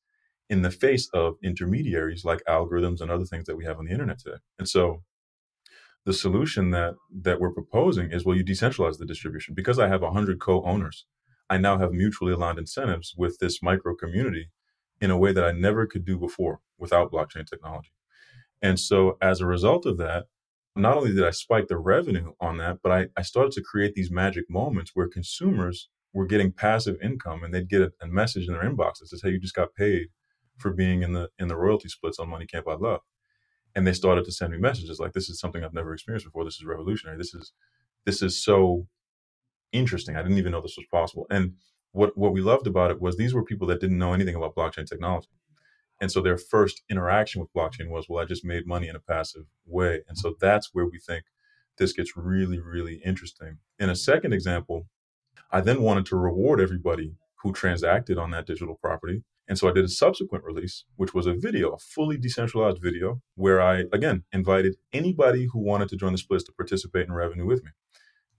in 0.49 0.61
the 0.61 0.71
face 0.71 1.09
of 1.13 1.35
intermediaries 1.43 2.23
like 2.23 2.43
algorithms 2.47 3.01
and 3.01 3.09
other 3.09 3.25
things 3.25 3.45
that 3.45 3.55
we 3.55 3.65
have 3.65 3.79
on 3.79 3.85
the 3.85 3.91
internet 3.91 4.19
today. 4.19 4.37
And 4.59 4.69
so 4.69 5.01
the 6.05 6.13
solution 6.13 6.71
that 6.71 6.95
that 7.21 7.39
we're 7.39 7.53
proposing 7.53 8.11
is 8.11 8.25
well 8.25 8.35
you 8.35 8.43
decentralize 8.43 8.97
the 8.97 9.05
distribution 9.05 9.53
because 9.53 9.79
I 9.79 9.87
have 9.87 10.01
100 10.01 10.39
co-owners 10.39 11.05
I 11.53 11.57
now 11.57 11.77
have 11.77 11.91
mutually 11.91 12.33
aligned 12.33 12.57
incentives 12.57 13.13
with 13.15 13.37
this 13.37 13.61
micro 13.61 13.95
community 13.95 14.49
in 14.99 15.11
a 15.11 15.17
way 15.17 15.31
that 15.33 15.43
I 15.43 15.51
never 15.51 15.85
could 15.85 16.03
do 16.03 16.17
before 16.17 16.61
without 16.79 17.11
blockchain 17.11 17.45
technology. 17.45 17.91
And 18.63 18.79
so 18.79 19.17
as 19.21 19.39
a 19.39 19.45
result 19.45 19.85
of 19.85 19.99
that, 19.99 20.25
not 20.75 20.97
only 20.97 21.13
did 21.13 21.23
I 21.23 21.29
spike 21.29 21.67
the 21.67 21.77
revenue 21.77 22.31
on 22.41 22.57
that, 22.57 22.79
but 22.81 22.91
I, 22.91 23.05
I 23.15 23.21
started 23.21 23.51
to 23.51 23.61
create 23.61 23.93
these 23.93 24.09
magic 24.09 24.45
moments 24.49 24.93
where 24.95 25.07
consumers 25.07 25.89
were 26.11 26.25
getting 26.25 26.51
passive 26.51 26.97
income 27.03 27.43
and 27.43 27.53
they'd 27.53 27.69
get 27.69 27.81
a, 27.83 27.91
a 28.01 28.07
message 28.07 28.47
in 28.47 28.53
their 28.53 28.63
inbox 28.63 28.93
that 28.99 29.09
says, 29.09 29.21
Hey, 29.23 29.29
you 29.29 29.39
just 29.39 29.53
got 29.53 29.75
paid 29.75 30.07
for 30.57 30.71
being 30.73 31.03
in 31.03 31.13
the 31.13 31.29
in 31.37 31.49
the 31.49 31.55
royalty 31.55 31.87
splits 31.87 32.17
on 32.17 32.29
Money 32.29 32.47
Can't 32.47 32.65
Buy 32.65 32.73
Love. 32.73 33.01
And 33.75 33.85
they 33.85 33.93
started 33.93 34.25
to 34.25 34.31
send 34.31 34.51
me 34.53 34.57
messages 34.57 34.99
like, 34.99 35.13
This 35.13 35.29
is 35.29 35.39
something 35.39 35.63
I've 35.63 35.73
never 35.73 35.93
experienced 35.93 36.25
before. 36.25 36.45
This 36.45 36.55
is 36.55 36.65
revolutionary. 36.65 37.19
This 37.19 37.35
is 37.35 37.53
this 38.05 38.23
is 38.23 38.43
so 38.43 38.87
interesting. 39.73 40.15
I 40.15 40.21
didn't 40.21 40.37
even 40.37 40.51
know 40.53 40.61
this 40.61 40.77
was 40.77 40.87
possible. 40.91 41.27
And 41.29 41.55
what 41.91 42.17
what 42.17 42.33
we 42.33 42.41
loved 42.41 42.67
about 42.67 42.91
it 42.91 43.01
was 43.01 43.17
these 43.17 43.33
were 43.33 43.43
people 43.43 43.67
that 43.67 43.81
didn't 43.81 43.97
know 43.97 44.13
anything 44.13 44.35
about 44.35 44.55
blockchain 44.55 44.87
technology. 44.87 45.29
And 46.01 46.11
so 46.11 46.21
their 46.21 46.37
first 46.37 46.83
interaction 46.89 47.39
with 47.39 47.53
blockchain 47.53 47.89
was, 47.89 48.07
well, 48.09 48.21
I 48.21 48.25
just 48.25 48.43
made 48.43 48.67
money 48.67 48.87
in 48.87 48.95
a 48.95 48.99
passive 48.99 49.45
way. 49.65 50.01
And 50.07 50.17
so 50.17 50.35
that's 50.39 50.69
where 50.73 50.85
we 50.85 50.99
think 50.99 51.25
this 51.77 51.93
gets 51.93 52.17
really, 52.17 52.59
really 52.59 53.01
interesting. 53.05 53.59
In 53.79 53.89
a 53.89 53.95
second 53.95 54.33
example, 54.33 54.87
I 55.51 55.61
then 55.61 55.81
wanted 55.81 56.05
to 56.07 56.15
reward 56.15 56.59
everybody 56.59 57.15
who 57.41 57.53
transacted 57.53 58.17
on 58.17 58.31
that 58.31 58.47
digital 58.47 58.75
property. 58.75 59.23
And 59.47 59.57
so 59.57 59.69
I 59.69 59.73
did 59.73 59.85
a 59.85 59.89
subsequent 59.89 60.45
release, 60.45 60.85
which 60.95 61.13
was 61.13 61.27
a 61.27 61.33
video, 61.33 61.71
a 61.71 61.77
fully 61.77 62.17
decentralized 62.17 62.81
video, 62.81 63.21
where 63.35 63.61
I, 63.61 63.83
again, 63.91 64.23
invited 64.31 64.77
anybody 64.93 65.47
who 65.51 65.59
wanted 65.59 65.89
to 65.89 65.97
join 65.97 66.13
the 66.13 66.17
splits 66.17 66.45
to 66.45 66.53
participate 66.53 67.07
in 67.07 67.13
revenue 67.13 67.45
with 67.45 67.63
me. 67.63 67.71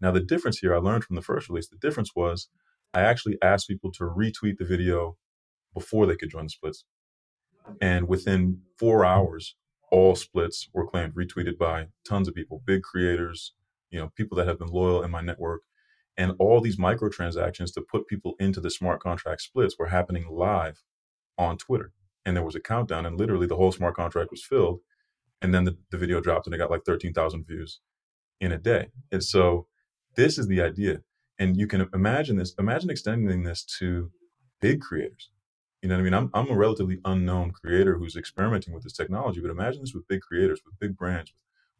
Now, 0.04 0.10
the 0.10 0.20
difference 0.20 0.58
here 0.58 0.74
I 0.74 0.78
learned 0.80 1.02
from 1.02 1.16
the 1.16 1.22
first 1.22 1.48
release, 1.48 1.66
the 1.66 1.78
difference 1.78 2.10
was 2.14 2.48
I 2.92 3.00
actually 3.00 3.38
asked 3.40 3.68
people 3.68 3.90
to 3.92 4.04
retweet 4.04 4.58
the 4.58 4.66
video 4.66 5.16
before 5.72 6.04
they 6.04 6.14
could 6.14 6.28
join 6.28 6.44
the 6.44 6.50
splits. 6.50 6.84
And 7.80 8.06
within 8.06 8.60
four 8.78 9.06
hours, 9.06 9.56
all 9.90 10.14
splits 10.14 10.68
were 10.74 10.86
claimed, 10.86 11.14
retweeted 11.14 11.56
by 11.56 11.86
tons 12.06 12.28
of 12.28 12.34
people, 12.34 12.62
big 12.66 12.82
creators, 12.82 13.54
you 13.90 13.98
know, 13.98 14.12
people 14.14 14.36
that 14.36 14.46
have 14.46 14.58
been 14.58 14.68
loyal 14.68 15.02
in 15.02 15.10
my 15.10 15.22
network. 15.22 15.62
And 16.18 16.34
all 16.38 16.60
these 16.60 16.76
microtransactions 16.76 17.72
to 17.72 17.80
put 17.80 18.06
people 18.06 18.34
into 18.38 18.60
the 18.60 18.70
smart 18.70 19.00
contract 19.00 19.40
splits 19.40 19.76
were 19.78 19.86
happening 19.86 20.26
live 20.30 20.82
on 21.38 21.56
Twitter. 21.56 21.92
And 22.26 22.36
there 22.36 22.44
was 22.44 22.54
a 22.54 22.60
countdown, 22.60 23.06
and 23.06 23.18
literally 23.18 23.46
the 23.46 23.56
whole 23.56 23.72
smart 23.72 23.96
contract 23.96 24.30
was 24.30 24.44
filled. 24.44 24.80
And 25.40 25.54
then 25.54 25.64
the, 25.64 25.78
the 25.90 25.96
video 25.96 26.20
dropped 26.20 26.46
and 26.46 26.54
it 26.54 26.58
got 26.58 26.70
like 26.70 26.84
13,000 26.84 27.46
views 27.46 27.80
in 28.38 28.52
a 28.52 28.58
day. 28.58 28.88
And 29.10 29.24
so 29.24 29.66
this 30.16 30.38
is 30.38 30.46
the 30.46 30.60
idea. 30.60 31.00
And 31.38 31.56
you 31.56 31.66
can 31.66 31.88
imagine 31.92 32.36
this, 32.36 32.54
imagine 32.58 32.90
extending 32.90 33.42
this 33.42 33.64
to 33.78 34.10
big 34.60 34.80
creators. 34.80 35.30
You 35.82 35.88
know 35.88 35.96
what 35.96 36.00
I 36.00 36.04
mean? 36.04 36.14
I'm, 36.14 36.30
I'm 36.32 36.50
a 36.50 36.56
relatively 36.56 36.98
unknown 37.04 37.50
creator 37.50 37.98
who's 37.98 38.16
experimenting 38.16 38.72
with 38.72 38.84
this 38.84 38.92
technology, 38.92 39.40
but 39.40 39.50
imagine 39.50 39.82
this 39.82 39.92
with 39.92 40.08
big 40.08 40.20
creators, 40.22 40.62
with 40.64 40.78
big 40.78 40.96
brands, 40.96 41.32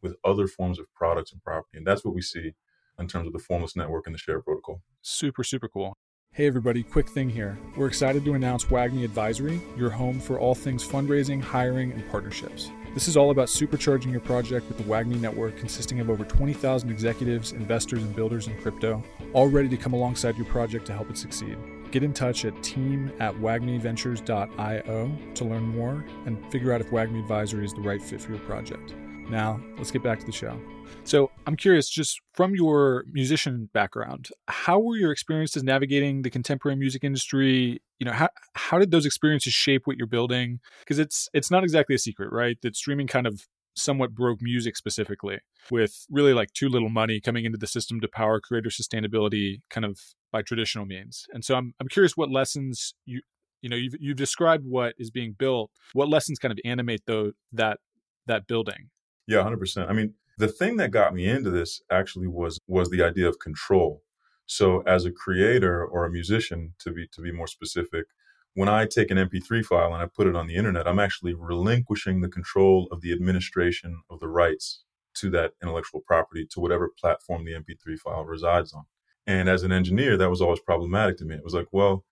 with, 0.03 0.13
with 0.13 0.19
other 0.25 0.47
forms 0.47 0.79
of 0.79 0.93
products 0.95 1.33
and 1.33 1.43
property. 1.43 1.79
And 1.79 1.87
that's 1.87 2.05
what 2.05 2.15
we 2.15 2.21
see 2.21 2.53
in 2.99 3.09
terms 3.09 3.27
of 3.27 3.33
the 3.33 3.39
formless 3.39 3.77
network 3.77 4.07
and 4.07 4.15
the 4.15 4.19
share 4.19 4.41
protocol. 4.43 4.83
Super, 5.01 5.43
super 5.43 5.69
cool. 5.69 5.97
Hey, 6.33 6.47
everybody, 6.49 6.83
quick 6.83 7.09
thing 7.09 7.31
here. 7.31 7.57
We're 7.77 7.87
excited 7.87 8.25
to 8.25 8.35
announce 8.35 8.65
WAGMI 8.65 9.05
Advisory, 9.05 9.63
your 9.77 9.91
home 9.91 10.19
for 10.19 10.39
all 10.39 10.55
things 10.55 10.87
fundraising, 10.87 11.41
hiring, 11.41 11.93
and 11.93 12.09
partnerships. 12.11 12.71
This 12.95 13.09
is 13.09 13.17
all 13.17 13.33
about 13.33 13.49
supercharging 13.49 14.13
your 14.13 14.21
project 14.21 14.69
with 14.69 14.79
the 14.79 14.85
WAGMI 14.85 15.21
network 15.21 15.57
consisting 15.59 15.99
of 15.99 16.09
over 16.09 16.25
20,000 16.25 16.89
executives, 16.89 17.51
investors, 17.51 18.05
and 18.05 18.15
builders 18.15 18.47
in 18.47 18.57
crypto, 18.61 19.03
all 19.33 19.49
ready 19.49 19.69
to 19.69 19.77
come 19.77 19.95
alongside 19.95 20.37
your 20.37 20.47
project 20.47 20.87
to 20.87 20.93
help 20.93 21.11
it 21.11 21.19
succeed. 21.19 21.59
Get 21.91 22.05
in 22.05 22.13
touch 22.13 22.45
at 22.45 22.63
team 22.63 23.13
at 23.19 23.35
wagmiventures.io 23.35 25.19
to 25.35 25.45
learn 25.45 25.63
more 25.65 26.05
and 26.27 26.53
figure 26.53 26.73
out 26.73 26.81
if 26.81 26.91
WAGMI 26.91 27.19
Advisory 27.19 27.65
is 27.65 27.75
the 27.75 27.81
right 27.81 28.01
fit 28.01 28.21
for 28.21 28.31
your 28.31 28.41
project. 28.43 28.95
Now, 29.29 29.61
let's 29.77 29.91
get 29.91 30.03
back 30.03 30.21
to 30.21 30.27
the 30.27 30.33
show. 30.33 30.61
So, 31.05 31.31
I'm 31.47 31.57
curious, 31.57 31.89
just 31.89 32.21
from 32.33 32.55
your 32.55 33.05
musician 33.11 33.69
background, 33.73 34.29
how 34.49 34.79
were 34.79 34.97
your 34.97 35.13
experiences 35.13 35.63
navigating 35.63 36.23
the 36.23 36.31
contemporary 36.31 36.77
music 36.77 37.05
industry? 37.05 37.83
You 37.99 38.07
know, 38.07 38.13
how 38.13 38.29
how 38.55 38.79
did 38.79 38.91
those 38.91 39.07
experiences 39.07 39.53
shape 39.53 39.83
what 39.87 39.97
you're 39.97 40.07
building? 40.07 40.61
Because 40.81 40.99
it's 40.99 41.29
it's 41.33 41.51
not 41.51 41.65
exactly 41.65 41.95
a 41.95 41.99
secret, 41.99 42.33
right? 42.33 42.57
That 42.63 42.77
streaming 42.77 43.07
kind 43.07 43.27
of 43.27 43.47
somewhat 43.77 44.15
broke 44.15 44.41
music 44.41 44.77
specifically 44.77 45.39
with 45.71 46.07
really 46.11 46.33
like 46.33 46.53
too 46.53 46.69
little 46.69 46.89
money 46.89 47.21
coming 47.21 47.45
into 47.45 47.59
the 47.59 47.67
system 47.67 48.01
to 48.01 48.09
power 48.09 48.41
creator 48.41 48.69
sustainability 48.69 49.61
kind 49.69 49.85
of 49.85 49.99
by 50.33 50.43
traditional 50.43 50.85
means. 50.85 51.27
And 51.33 51.45
so 51.45 51.55
I'm 51.55 51.75
I'm 51.81 51.89
curious 51.89 52.17
what 52.17 52.31
lessons 52.31 52.95
you 53.05 53.21
you 53.63 53.69
know 53.69 53.77
you've 53.77 53.95
you've 53.99 54.17
described 54.17 54.65
what 54.67 54.95
is 54.99 55.11
being 55.11 55.35
built. 55.37 55.71
What 55.93 56.09
lessons 56.09 56.39
kind 56.39 56.53
of 56.53 56.59
animate 56.65 57.03
though 57.07 57.33
that 57.53 57.79
that 58.27 58.47
building? 58.47 58.91
Yeah, 59.27 59.39
100%. 59.39 59.89
I 59.89 59.93
mean, 59.93 60.15
the 60.39 60.49
thing 60.49 60.77
that 60.79 60.91
got 60.91 61.15
me 61.15 61.29
into 61.29 61.51
this 61.51 61.81
actually 61.91 62.27
was 62.27 62.59
was 62.67 62.91
the 62.91 63.03
idea 63.03 63.29
of 63.29 63.39
control. 63.39 64.03
So 64.47 64.81
as 64.81 65.05
a 65.05 65.13
creator 65.13 65.85
or 65.85 66.05
a 66.05 66.11
musician 66.11 66.75
to 66.81 66.93
be 66.93 67.07
to 67.13 67.21
be 67.21 67.33
more 67.33 67.47
specific, 67.47 68.07
when 68.55 68.69
I 68.69 68.87
take 68.87 69.11
an 69.11 69.19
MP3 69.19 69.65
file 69.65 69.95
and 69.95 70.03
I 70.03 70.07
put 70.07 70.27
it 70.27 70.37
on 70.37 70.47
the 70.47 70.57
internet, 70.57 70.87
I'm 70.87 70.99
actually 70.99 71.35
relinquishing 71.35 72.21
the 72.21 72.29
control 72.29 72.89
of 72.91 73.01
the 73.01 73.13
administration 73.13 74.03
of 74.11 74.21
the 74.21 74.29
rights 74.29 74.83
to 75.15 75.31
that 75.31 75.53
intellectual 75.63 76.01
property 76.01 76.47
to 76.51 76.61
whatever 76.61 76.91
platform 77.01 77.45
the 77.45 77.53
MP3 77.53 77.99
file 77.99 78.25
resides 78.25 78.73
on. 78.73 78.85
And 79.27 79.49
as 79.49 79.63
an 79.63 79.73
engineer, 79.73 80.17
that 80.17 80.31
was 80.31 80.43
always 80.43 80.61
problematic 80.61 81.17
to 81.19 81.25
me. 81.25 81.37
It 81.37 81.45
was 81.45 81.55
like, 81.55 81.69
well, 81.73 82.05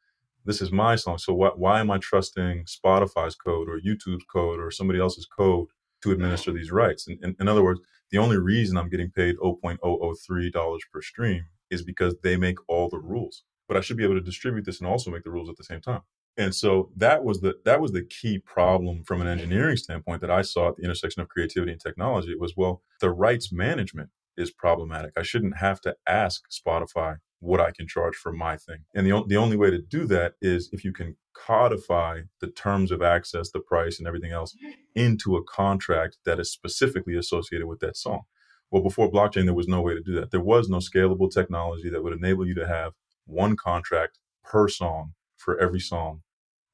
this 0.44 0.62
is 0.62 0.72
my 0.72 0.96
song. 0.96 1.18
So 1.18 1.34
why, 1.34 1.50
why 1.54 1.80
am 1.80 1.90
I 1.90 1.98
trusting 1.98 2.64
Spotify's 2.64 3.34
code 3.34 3.68
or 3.68 3.78
YouTube's 3.78 4.24
code 4.32 4.58
or 4.58 4.70
somebody 4.70 4.98
else's 4.98 5.26
code 5.26 5.68
to 6.02 6.10
administer 6.10 6.52
these 6.52 6.70
rights. 6.70 7.06
In, 7.06 7.18
in, 7.22 7.36
in 7.40 7.48
other 7.48 7.62
words, 7.62 7.80
the 8.10 8.18
only 8.18 8.38
reason 8.38 8.76
I'm 8.76 8.90
getting 8.90 9.10
paid 9.10 9.36
$0.003 9.38 10.78
per 10.92 11.02
stream 11.02 11.44
is 11.70 11.82
because 11.82 12.14
they 12.22 12.36
make 12.36 12.58
all 12.68 12.88
the 12.88 12.98
rules. 12.98 13.44
But 13.68 13.76
I 13.76 13.80
should 13.80 13.96
be 13.96 14.04
able 14.04 14.14
to 14.14 14.20
distribute 14.20 14.66
this 14.66 14.80
and 14.80 14.88
also 14.88 15.10
make 15.10 15.24
the 15.24 15.30
rules 15.30 15.48
at 15.48 15.56
the 15.56 15.64
same 15.64 15.80
time. 15.80 16.02
And 16.36 16.54
so 16.54 16.90
that 16.96 17.24
was 17.24 17.40
the 17.40 17.56
that 17.64 17.80
was 17.80 17.92
the 17.92 18.04
key 18.04 18.38
problem 18.38 19.04
from 19.04 19.20
an 19.20 19.26
engineering 19.26 19.76
standpoint 19.76 20.22
that 20.22 20.30
I 20.30 20.42
saw 20.42 20.68
at 20.68 20.76
the 20.76 20.82
intersection 20.82 21.20
of 21.20 21.28
creativity 21.28 21.72
and 21.72 21.80
technology. 21.80 22.30
It 22.30 22.40
was 22.40 22.54
well, 22.56 22.82
the 23.00 23.10
rights 23.10 23.52
management 23.52 24.08
is 24.36 24.50
problematic. 24.50 25.12
I 25.16 25.22
shouldn't 25.22 25.58
have 25.58 25.80
to 25.82 25.94
ask 26.08 26.44
Spotify 26.50 27.16
what 27.40 27.60
I 27.60 27.70
can 27.70 27.86
charge 27.86 28.14
for 28.14 28.32
my 28.32 28.56
thing. 28.56 28.84
And 28.94 29.06
the, 29.06 29.22
the 29.26 29.36
only 29.36 29.56
way 29.56 29.70
to 29.70 29.78
do 29.78 30.06
that 30.06 30.34
is 30.40 30.70
if 30.72 30.84
you 30.84 30.92
can 30.92 31.16
codify 31.34 32.22
the 32.40 32.46
terms 32.46 32.90
of 32.90 33.02
access, 33.02 33.50
the 33.50 33.60
price, 33.60 33.98
and 33.98 34.06
everything 34.06 34.32
else 34.32 34.56
into 34.94 35.36
a 35.36 35.44
contract 35.44 36.18
that 36.24 36.40
is 36.40 36.50
specifically 36.50 37.16
associated 37.16 37.66
with 37.66 37.80
that 37.80 37.96
song. 37.96 38.22
Well, 38.70 38.82
before 38.82 39.10
blockchain, 39.10 39.44
there 39.44 39.54
was 39.54 39.68
no 39.68 39.82
way 39.82 39.94
to 39.94 40.00
do 40.00 40.14
that. 40.14 40.30
There 40.30 40.40
was 40.40 40.68
no 40.68 40.78
scalable 40.78 41.30
technology 41.30 41.90
that 41.90 42.02
would 42.02 42.14
enable 42.14 42.46
you 42.46 42.54
to 42.54 42.66
have 42.66 42.92
one 43.26 43.56
contract 43.56 44.18
per 44.42 44.68
song 44.68 45.12
for 45.36 45.58
every 45.60 45.80
song 45.80 46.22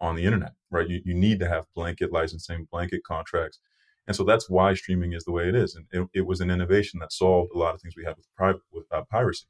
on 0.01 0.15
the 0.15 0.25
internet, 0.25 0.53
right? 0.71 0.89
You, 0.89 1.01
you 1.05 1.15
need 1.15 1.41
to 1.41 1.49
have 1.49 1.67
blanket 1.75 2.13
licensing, 2.13 2.69
blanket 2.71 3.03
contracts. 3.05 3.59
And 4.07 4.17
so 4.17 4.25
that's 4.25 4.49
why 4.49 4.75
streaming 4.75 5.13
is 5.13 5.25
the 5.25 5.33
way 5.33 5.49
it 5.49 5.55
is. 5.55 5.75
And 5.75 5.87
it, 5.91 6.09
it 6.21 6.27
was 6.27 6.41
an 6.41 6.51
innovation 6.51 7.01
that 7.01 7.13
solved 7.13 7.51
a 7.55 7.59
lot 7.59 7.75
of 7.75 7.83
things 7.83 7.95
we 7.97 8.05
had 8.05 8.17
with, 8.17 8.27
private, 8.37 8.63
with 8.73 8.87
uh, 8.93 9.03
piracy. 9.11 9.47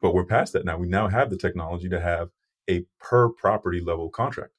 But 0.00 0.14
we're 0.14 0.24
past 0.24 0.52
that 0.52 0.64
now. 0.64 0.78
We 0.78 0.88
now 0.88 1.08
have 1.08 1.30
the 1.30 1.36
technology 1.36 1.88
to 1.88 2.00
have 2.00 2.30
a 2.68 2.84
per 3.00 3.28
property 3.28 3.80
level 3.80 4.08
contract. 4.08 4.52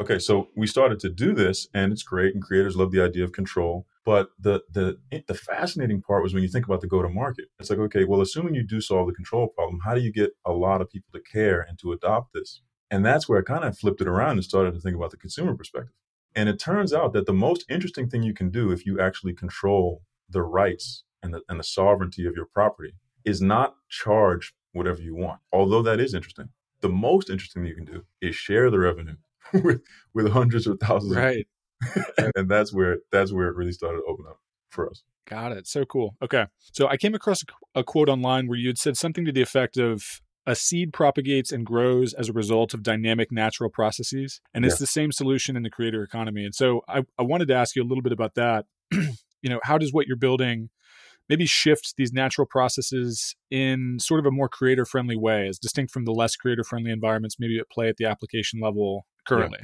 Okay, 0.00 0.18
so 0.18 0.48
we 0.56 0.66
started 0.66 0.98
to 1.00 1.10
do 1.10 1.34
this, 1.34 1.68
and 1.74 1.92
it's 1.92 2.02
great, 2.02 2.34
and 2.34 2.42
creators 2.42 2.76
love 2.76 2.92
the 2.92 3.02
idea 3.02 3.24
of 3.24 3.32
control. 3.32 3.86
But 4.04 4.30
the 4.38 4.62
the 4.70 4.98
the 5.28 5.34
fascinating 5.34 6.02
part 6.02 6.22
was 6.22 6.34
when 6.34 6.42
you 6.42 6.48
think 6.48 6.66
about 6.66 6.80
the 6.80 6.88
go 6.88 7.02
to 7.02 7.08
market. 7.08 7.46
It's 7.60 7.70
like, 7.70 7.78
okay, 7.78 8.04
well, 8.04 8.20
assuming 8.20 8.54
you 8.54 8.64
do 8.64 8.80
solve 8.80 9.06
the 9.06 9.14
control 9.14 9.48
problem, 9.48 9.80
how 9.84 9.94
do 9.94 10.00
you 10.00 10.12
get 10.12 10.32
a 10.44 10.52
lot 10.52 10.80
of 10.80 10.90
people 10.90 11.10
to 11.12 11.20
care 11.20 11.60
and 11.60 11.78
to 11.80 11.92
adopt 11.92 12.32
this? 12.32 12.62
And 12.90 13.06
that's 13.06 13.28
where 13.28 13.38
I 13.38 13.42
kind 13.42 13.64
of 13.64 13.78
flipped 13.78 14.00
it 14.00 14.08
around 14.08 14.32
and 14.32 14.44
started 14.44 14.74
to 14.74 14.80
think 14.80 14.96
about 14.96 15.12
the 15.12 15.16
consumer 15.16 15.54
perspective. 15.54 15.94
And 16.34 16.48
it 16.48 16.58
turns 16.58 16.92
out 16.92 17.12
that 17.12 17.26
the 17.26 17.32
most 17.32 17.64
interesting 17.68 18.08
thing 18.08 18.22
you 18.22 18.34
can 18.34 18.50
do 18.50 18.70
if 18.70 18.84
you 18.84 18.98
actually 19.00 19.34
control 19.34 20.02
the 20.28 20.42
rights 20.42 21.04
and 21.22 21.32
the, 21.32 21.42
and 21.48 21.60
the 21.60 21.64
sovereignty 21.64 22.26
of 22.26 22.34
your 22.34 22.46
property 22.46 22.94
is 23.24 23.40
not 23.40 23.76
charge 23.88 24.54
whatever 24.72 25.00
you 25.00 25.14
want. 25.14 25.40
Although 25.52 25.82
that 25.82 26.00
is 26.00 26.14
interesting. 26.14 26.48
The 26.82 26.88
most 26.88 27.30
interesting 27.30 27.62
thing 27.62 27.70
you 27.70 27.76
can 27.76 27.84
do 27.84 28.04
is 28.20 28.36
share 28.36 28.70
the 28.70 28.78
revenue 28.78 29.16
with, 29.54 29.80
with 30.14 30.30
hundreds 30.30 30.66
of 30.66 30.78
thousands. 30.80 31.16
Right. 31.16 31.46
and 32.36 32.48
that's 32.48 32.72
where 32.72 32.98
that's 33.10 33.32
where 33.32 33.48
it 33.48 33.56
really 33.56 33.72
started 33.72 33.98
to 33.98 34.04
open 34.04 34.26
up 34.28 34.38
for 34.70 34.88
us. 34.88 35.02
Got 35.28 35.52
it. 35.52 35.66
So 35.66 35.84
cool. 35.84 36.16
Okay. 36.22 36.46
So 36.72 36.88
I 36.88 36.96
came 36.96 37.14
across 37.14 37.42
a, 37.42 37.80
a 37.80 37.84
quote 37.84 38.08
online 38.08 38.48
where 38.48 38.58
you 38.58 38.68
had 38.68 38.78
said 38.78 38.96
something 38.96 39.24
to 39.24 39.32
the 39.32 39.42
effect 39.42 39.76
of 39.76 40.20
a 40.46 40.54
seed 40.56 40.92
propagates 40.92 41.52
and 41.52 41.64
grows 41.64 42.12
as 42.14 42.28
a 42.28 42.32
result 42.32 42.74
of 42.74 42.82
dynamic 42.82 43.30
natural 43.30 43.70
processes. 43.70 44.40
And 44.52 44.64
it's 44.64 44.74
yeah. 44.74 44.80
the 44.80 44.86
same 44.86 45.12
solution 45.12 45.56
in 45.56 45.62
the 45.62 45.70
creator 45.70 46.02
economy. 46.02 46.44
And 46.44 46.54
so 46.54 46.82
I, 46.88 47.02
I 47.18 47.22
wanted 47.22 47.48
to 47.48 47.54
ask 47.54 47.76
you 47.76 47.82
a 47.82 47.86
little 47.86 48.02
bit 48.02 48.12
about 48.12 48.34
that. 48.34 48.66
you 48.90 49.50
know, 49.50 49.60
how 49.62 49.78
does 49.78 49.92
what 49.92 50.06
you're 50.06 50.16
building 50.16 50.70
maybe 51.32 51.46
shift 51.46 51.94
these 51.96 52.12
natural 52.12 52.46
processes 52.46 53.34
in 53.50 53.96
sort 53.98 54.20
of 54.20 54.26
a 54.26 54.30
more 54.30 54.50
creator 54.50 54.84
friendly 54.84 55.16
way, 55.16 55.48
as 55.48 55.58
distinct 55.58 55.90
from 55.90 56.04
the 56.04 56.12
less 56.12 56.36
creator 56.36 56.62
friendly 56.62 56.90
environments 56.92 57.36
maybe 57.38 57.58
at 57.58 57.70
play 57.70 57.88
at 57.88 57.96
the 57.96 58.04
application 58.04 58.60
level 58.60 59.06
currently? 59.26 59.60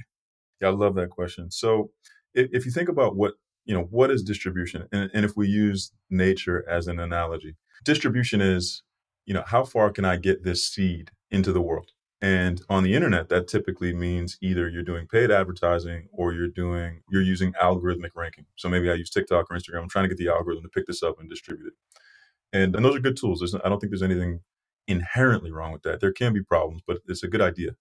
Yeah, 0.63 0.69
yeah 0.69 0.69
I 0.69 0.71
love 0.71 0.95
that 0.95 1.11
question. 1.11 1.51
So 1.51 1.91
if, 2.33 2.49
if, 2.53 2.65
you 2.65 2.73
think 2.73 2.89
about 2.89 3.17
what, 3.17 3.35
you 3.67 3.75
know, 3.75 3.83
what 3.91 4.11
is 4.11 4.23
distribution? 4.23 4.89
And, 4.93 5.11
and 5.13 5.27
if 5.27 5.37
we 5.37 5.47
use 5.47 5.93
nature 6.09 6.67
as 6.67 6.87
an 6.87 6.99
analogy, 6.99 7.55
distribution 7.85 8.41
is, 8.41 8.83
you 9.27 9.35
know, 9.35 9.45
how 9.47 9.63
far 9.63 9.91
can 9.91 10.07
I 10.07 10.17
get 10.17 10.45
this 10.45 10.67
seed 10.67 11.11
into 11.31 11.53
the 11.53 11.61
world? 11.61 11.91
And 12.21 12.61
on 12.69 12.83
the 12.83 12.95
internet, 12.95 13.29
that 13.29 13.47
typically 13.47 13.95
means 13.95 14.39
either 14.43 14.69
you're 14.69 14.83
doing 14.83 15.07
paid 15.07 15.31
advertising 15.31 16.09
or 16.13 16.33
you're 16.33 16.49
doing 16.49 17.03
you're 17.11 17.23
using 17.23 17.53
algorithmic 17.53 18.11
ranking. 18.17 18.47
So 18.57 18.69
maybe 18.69 18.91
I 18.91 18.95
use 18.95 19.11
TikTok 19.11 19.47
or 19.51 19.57
Instagram. 19.57 19.83
I'm 19.83 19.89
trying 19.89 20.05
to 20.05 20.09
get 20.09 20.19
the 20.19 20.33
algorithm 20.33 20.65
to 20.65 20.69
pick 20.69 20.87
this 20.87 21.03
up 21.03 21.21
and 21.21 21.31
distribute 21.31 21.69
it. 21.69 21.75
And 22.53 22.75
and 22.75 22.85
those 22.85 22.97
are 22.97 23.01
good 23.01 23.17
tools. 23.17 23.39
There's, 23.39 23.55
I 23.55 23.69
don't 23.69 23.79
think 23.79 23.93
there's 23.93 24.03
anything 24.03 24.41
inherently 24.89 25.53
wrong 25.53 25.71
with 25.71 25.83
that. 25.83 26.01
There 26.01 26.13
can 26.13 26.33
be 26.33 26.43
problems, 26.43 26.83
but 26.87 26.99
it's 27.07 27.23
a 27.23 27.29
good 27.29 27.43
idea. 27.43 27.77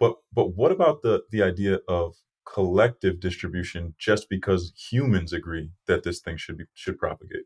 But 0.00 0.16
but 0.32 0.56
what 0.56 0.72
about 0.72 1.02
the 1.02 1.22
the 1.30 1.42
idea 1.42 1.78
of 1.88 2.16
collective 2.44 3.20
distribution 3.20 3.94
just 3.98 4.28
because 4.28 4.72
humans 4.76 5.32
agree 5.32 5.70
that 5.86 6.02
this 6.02 6.20
thing 6.20 6.36
should 6.36 6.58
be 6.58 6.64
should 6.74 6.98
propagate, 6.98 7.44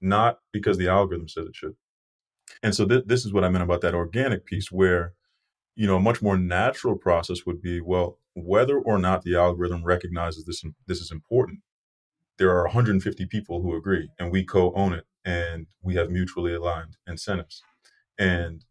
not 0.00 0.38
because 0.52 0.78
the 0.78 0.88
algorithm 0.88 1.28
says 1.28 1.46
it 1.46 1.54
should. 1.54 1.76
And 2.62 2.74
so 2.74 2.86
th- 2.86 3.04
this 3.06 3.24
is 3.24 3.32
what 3.32 3.44
I 3.44 3.48
meant 3.48 3.64
about 3.64 3.80
that 3.82 3.94
organic 3.94 4.44
piece 4.46 4.72
where 4.72 5.14
you 5.76 5.86
know, 5.86 5.96
a 5.96 6.00
much 6.00 6.22
more 6.22 6.36
natural 6.36 6.96
process 6.96 7.46
would 7.46 7.60
be, 7.60 7.80
well, 7.80 8.18
whether 8.34 8.78
or 8.78 8.98
not 8.98 9.22
the 9.22 9.36
algorithm 9.36 9.84
recognizes 9.84 10.44
this, 10.44 10.62
this 10.86 11.00
is 11.00 11.10
important, 11.10 11.60
there 12.38 12.50
are 12.50 12.64
150 12.64 13.26
people 13.26 13.62
who 13.62 13.76
agree 13.76 14.08
and 14.18 14.32
we 14.32 14.44
co-own 14.44 14.92
it 14.92 15.04
and 15.24 15.66
we 15.82 15.94
have 15.94 16.10
mutually 16.10 16.54
aligned 16.54 16.96
incentives. 17.06 17.62
And 18.18 18.64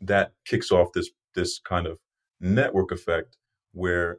that 0.00 0.32
kicks 0.44 0.70
off 0.70 0.92
this, 0.92 1.10
this 1.34 1.60
kind 1.60 1.86
of 1.86 1.98
network 2.40 2.92
effect 2.92 3.36
where 3.72 4.18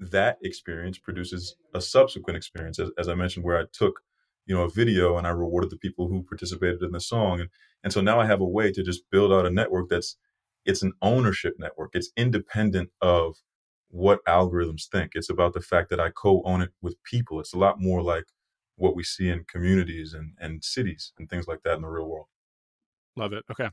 that 0.00 0.38
experience 0.42 0.98
produces 0.98 1.56
a 1.74 1.80
subsequent 1.80 2.36
experience. 2.36 2.78
As, 2.78 2.90
as 2.98 3.08
I 3.08 3.14
mentioned, 3.14 3.44
where 3.44 3.58
I 3.58 3.64
took, 3.72 4.00
you 4.46 4.54
know, 4.54 4.62
a 4.62 4.70
video 4.70 5.16
and 5.16 5.26
I 5.26 5.30
rewarded 5.30 5.70
the 5.70 5.76
people 5.76 6.08
who 6.08 6.22
participated 6.22 6.82
in 6.82 6.92
the 6.92 7.00
song. 7.00 7.40
And, 7.40 7.50
and 7.84 7.92
so 7.92 8.00
now 8.00 8.20
I 8.20 8.26
have 8.26 8.40
a 8.40 8.46
way 8.46 8.72
to 8.72 8.82
just 8.82 9.10
build 9.10 9.32
out 9.32 9.46
a 9.46 9.50
network 9.50 9.88
that's 9.88 10.16
it's 10.64 10.82
an 10.82 10.92
ownership 11.02 11.54
network. 11.58 11.90
It's 11.94 12.10
independent 12.16 12.90
of 13.00 13.36
what 13.90 14.24
algorithms 14.26 14.86
think. 14.90 15.12
It's 15.14 15.30
about 15.30 15.54
the 15.54 15.60
fact 15.60 15.90
that 15.90 16.00
I 16.00 16.10
co-own 16.10 16.62
it 16.62 16.70
with 16.82 17.02
people. 17.04 17.40
It's 17.40 17.54
a 17.54 17.58
lot 17.58 17.80
more 17.80 18.02
like 18.02 18.24
what 18.76 18.94
we 18.94 19.02
see 19.02 19.28
in 19.28 19.44
communities 19.44 20.14
and, 20.14 20.34
and 20.38 20.62
cities 20.62 21.12
and 21.18 21.28
things 21.28 21.46
like 21.46 21.62
that 21.64 21.76
in 21.76 21.82
the 21.82 21.88
real 21.88 22.08
world. 22.08 22.26
Love 23.16 23.32
it. 23.32 23.44
Okay. 23.50 23.68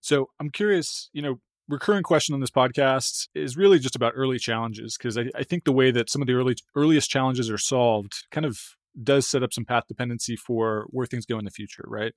So 0.00 0.28
I'm 0.38 0.50
curious, 0.50 1.10
you 1.12 1.22
know, 1.22 1.40
recurring 1.68 2.04
question 2.04 2.34
on 2.34 2.40
this 2.40 2.50
podcast 2.50 3.28
is 3.34 3.56
really 3.56 3.78
just 3.78 3.96
about 3.96 4.12
early 4.14 4.38
challenges 4.38 4.96
because 4.96 5.18
I, 5.18 5.24
I, 5.34 5.42
think 5.42 5.64
the 5.64 5.72
way 5.72 5.90
that 5.90 6.08
some 6.08 6.22
of 6.22 6.28
the 6.28 6.34
early 6.34 6.54
earliest 6.76 7.10
challenges 7.10 7.50
are 7.50 7.58
solved 7.58 8.24
kind 8.30 8.46
of 8.46 8.60
does 9.02 9.26
set 9.26 9.42
up 9.42 9.52
some 9.52 9.64
path 9.64 9.84
dependency 9.88 10.36
for 10.36 10.86
where 10.90 11.06
things 11.06 11.26
go 11.26 11.38
in 11.38 11.44
the 11.44 11.50
future, 11.50 11.84
right? 11.88 12.12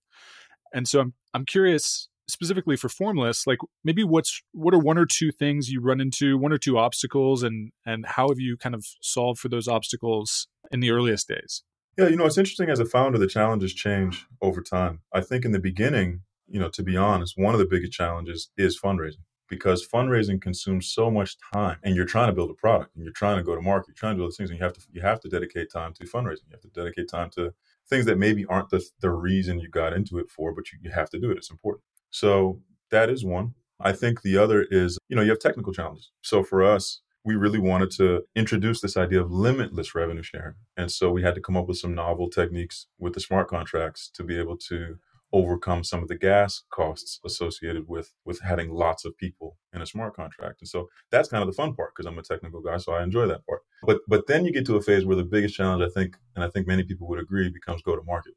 And 0.74 0.88
so 0.88 1.00
I'm 1.00 1.14
I'm 1.34 1.46
curious 1.46 2.10
specifically 2.30 2.76
for 2.76 2.90
formless 2.90 3.48
like 3.48 3.60
maybe 3.84 4.04
what's 4.04 4.42
what 4.52 4.74
are 4.74 4.80
one 4.80 4.98
or 4.98 5.06
two 5.06 5.32
things 5.32 5.70
you 5.70 5.82
run 5.82 6.00
into 6.00 6.38
one 6.38 6.54
or 6.54 6.58
two 6.58 6.78
obstacles 6.78 7.44
and 7.44 7.72
and 7.86 8.06
how 8.06 8.30
have 8.30 8.40
you 8.40 8.56
kind 8.58 8.76
of 8.76 8.86
solved 9.02 9.40
for 9.40 9.50
those 9.50 9.68
obstacles 9.68 10.48
in 10.72 10.80
the 10.80 10.92
earliest 10.92 11.28
days? 11.28 11.64
Yeah 11.98 12.08
you 12.08 12.16
know 12.16 12.26
it's 12.26 12.38
interesting 12.38 12.70
as 12.70 12.80
a 12.80 12.86
founder 12.86 13.18
the 13.18 13.28
challenges 13.28 13.74
change 13.74 14.26
over 14.42 14.62
time. 14.62 15.02
I 15.14 15.22
think 15.22 15.46
in 15.46 15.52
the 15.52 15.60
beginning 15.60 16.22
you 16.48 16.60
know 16.60 16.70
to 16.70 16.84
be 16.84 16.96
honest 16.96 17.34
one 17.38 17.54
of 17.54 17.60
the 17.60 17.66
biggest 17.66 17.94
challenges 17.94 18.50
is 18.58 18.80
fundraising 18.80 19.24
because 19.50 19.86
fundraising 19.86 20.40
consumes 20.40 20.88
so 20.88 21.10
much 21.10 21.36
time 21.54 21.78
and 21.84 21.96
you're 21.96 22.06
trying 22.06 22.28
to 22.28 22.34
build 22.34 22.52
a 22.52 22.54
product 22.54 22.96
and 22.96 23.04
you're 23.04 23.14
trying 23.14 23.38
to 23.38 23.44
go 23.44 23.56
to 23.56 23.62
market 23.62 23.90
you're 23.90 23.96
trying 23.96 24.16
to 24.16 24.20
do 24.20 24.26
those 24.26 24.38
things 24.38 24.50
and 24.50 24.60
you 24.60 24.64
have 24.64 24.74
to 24.74 24.82
you 24.92 25.02
have 25.02 25.20
to 25.20 25.28
dedicate 25.28 25.72
time 25.72 25.94
to 25.94 26.04
fundraising. 26.06 26.48
You 26.48 26.54
have 26.54 26.62
to 26.62 26.70
dedicate 26.70 27.10
time 27.10 27.30
to 27.32 27.54
things 27.90 28.06
that 28.06 28.20
maybe 28.20 28.46
aren't 28.46 28.70
the, 28.70 28.84
the 29.02 29.10
reason 29.10 29.60
you 29.60 29.68
got 29.68 29.94
into 29.94 30.20
it 30.20 30.30
for 30.30 30.54
but 30.54 30.72
you, 30.72 30.80
you 30.82 30.92
have 30.92 31.10
to 31.10 31.20
do 31.20 31.32
it 31.32 31.38
it's 31.38 31.50
important 31.50 31.84
so 32.10 32.62
that 32.92 33.10
is 33.10 33.24
one. 33.24 33.54
I 33.80 33.94
think 33.94 34.22
the 34.22 34.38
other 34.38 34.66
is, 34.70 34.98
you 35.08 35.16
know, 35.16 35.22
you 35.22 35.30
have 35.30 35.40
technical 35.40 35.74
challenges. 35.74 36.12
So 36.22 36.44
for 36.44 36.64
us, 36.64 37.02
we 37.24 37.36
really 37.36 37.60
wanted 37.60 37.92
to 37.92 38.24
introduce 38.36 38.82
this 38.82 38.98
idea 38.98 39.22
of 39.22 39.32
limitless 39.32 39.94
revenue 39.94 40.24
sharing. 40.24 40.56
And 40.76 40.92
so 40.92 41.12
we 41.12 41.22
had 41.22 41.36
to 41.36 41.42
come 41.42 41.58
up 41.58 41.68
with 41.68 41.78
some 41.78 41.94
novel 41.94 42.30
techniques 42.30 42.88
with 42.98 43.14
the 43.14 43.20
smart 43.20 43.48
contracts 43.48 44.10
to 44.16 44.24
be 44.24 44.38
able 44.40 44.58
to 44.70 44.98
overcome 45.32 45.84
some 45.84 46.02
of 46.02 46.08
the 46.08 46.18
gas 46.18 46.64
costs 46.72 47.20
associated 47.24 47.88
with 47.88 48.14
with 48.26 48.42
having 48.42 48.72
lots 48.72 49.06
of 49.06 49.16
people 49.18 49.58
in 49.74 49.82
a 49.82 49.86
smart 49.86 50.16
contract. 50.16 50.62
And 50.62 50.68
so 50.68 50.90
that's 51.12 51.30
kind 51.30 51.44
of 51.44 51.48
the 51.48 51.54
fun 51.54 51.76
part 51.76 51.94
because 51.96 52.08
I'm 52.08 52.18
a 52.18 52.24
technical 52.24 52.62
guy, 52.62 52.78
so 52.78 52.94
I 52.94 53.04
enjoy 53.04 53.28
that 53.28 53.46
part. 53.46 53.62
But 53.84 54.00
but 54.08 54.28
then 54.28 54.46
you 54.46 54.52
get 54.52 54.66
to 54.66 54.78
a 54.78 54.82
phase 54.82 55.06
where 55.06 55.16
the 55.16 55.24
biggest 55.24 55.56
challenge 55.56 55.84
I 55.84 55.90
think, 55.90 56.18
and 56.36 56.44
I 56.44 56.50
think 56.50 56.68
many 56.68 56.84
people 56.84 57.08
would 57.10 57.20
agree, 57.20 57.50
becomes 57.50 57.82
go 57.84 57.96
to 57.96 58.04
market. 58.04 58.34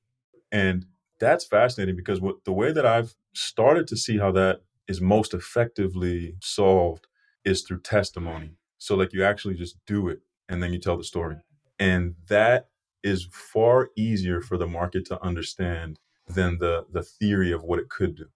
And 0.51 0.85
that's 1.23 1.47
fascinating 1.47 1.95
because 1.95 2.21
what, 2.21 2.45
the 2.45 2.53
way 2.53 2.73
that 2.73 2.85
I've 2.85 3.15
started 3.33 3.87
to 3.87 3.97
see 3.97 4.19
how 4.19 4.33
that 4.33 4.63
is 4.89 5.01
most 5.01 5.33
effectively 5.33 6.35
solved 6.43 7.07
is 7.45 7.63
through 7.63 7.81
testimony. 7.81 8.57
So, 8.79 8.97
like, 8.97 9.13
you 9.13 9.23
actually 9.23 9.55
just 9.55 9.77
do 9.87 10.09
it 10.09 10.23
and 10.49 10.61
then 10.61 10.73
you 10.73 10.81
tell 10.81 10.97
the 10.97 11.05
story. 11.05 11.37
And 11.79 12.17
that 12.29 12.71
is 13.05 13.29
far 13.31 13.91
easier 13.97 14.41
for 14.41 14.59
the 14.59 14.67
market 14.67 15.07
to 15.07 15.23
understand 15.23 16.01
than 16.27 16.59
the, 16.59 16.87
the 16.93 17.05
theory 17.05 17.53
of 17.53 17.63
what 17.63 17.79
it 17.79 17.89
could 17.89 18.17
do. 18.17 18.27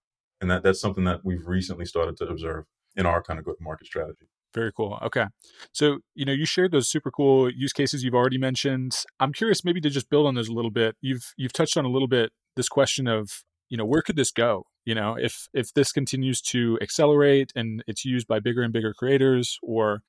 And 0.41 0.49
that, 0.49 0.63
that's 0.63 0.81
something 0.81 1.05
that 1.05 1.25
we've 1.25 1.47
recently 1.47 1.87
started 1.87 2.17
to 2.19 2.27
observe 2.27 2.67
in 2.95 3.05
our 3.05 3.21
kind 3.21 3.41
of 3.41 3.45
go 3.45 3.53
to 3.53 3.63
market 3.63 3.89
strategy. 3.89 4.29
Very 4.55 4.71
cool. 4.73 4.99
Okay. 5.03 5.27
So, 5.73 5.99
you 6.15 6.25
know, 6.25 6.33
you 6.33 6.47
shared 6.47 6.71
those 6.71 6.89
super 6.89 7.11
cool 7.11 7.51
use 7.51 7.73
cases 7.73 8.05
you've 8.05 8.15
already 8.15 8.39
mentioned. 8.39 8.97
I'm 9.19 9.33
curious 9.33 9.65
maybe 9.65 9.81
to 9.81 9.91
just 9.91 10.09
build 10.09 10.27
on 10.27 10.37
those 10.37 10.49
a 10.49 10.53
little 10.53 10.71
bit. 10.71 10.95
You've 11.01 11.35
you've 11.37 11.53
touched 11.53 11.77
on 11.77 11.85
a 11.85 11.89
little 11.89 12.09
bit 12.09 12.31
this 12.57 12.69
question 12.69 13.07
of 13.07 13.45
you 13.69 13.77
know 13.77 13.85
where 13.85 14.03
could 14.03 14.17
this 14.17 14.31
go? 14.31 14.65
You 14.85 14.95
know 14.95 15.17
if 15.19 15.49
if 15.53 15.73
this 15.75 15.93
continues 15.93 16.41
to 16.43 16.79
accelerate 16.81 17.53
and 17.55 17.83
it's 17.87 18.05
used 18.05 18.27
by 18.27 18.41
bigger 18.41 18.63
and 18.63 18.73
bigger 18.73 18.95
creators 18.95 19.59
or 19.63 20.03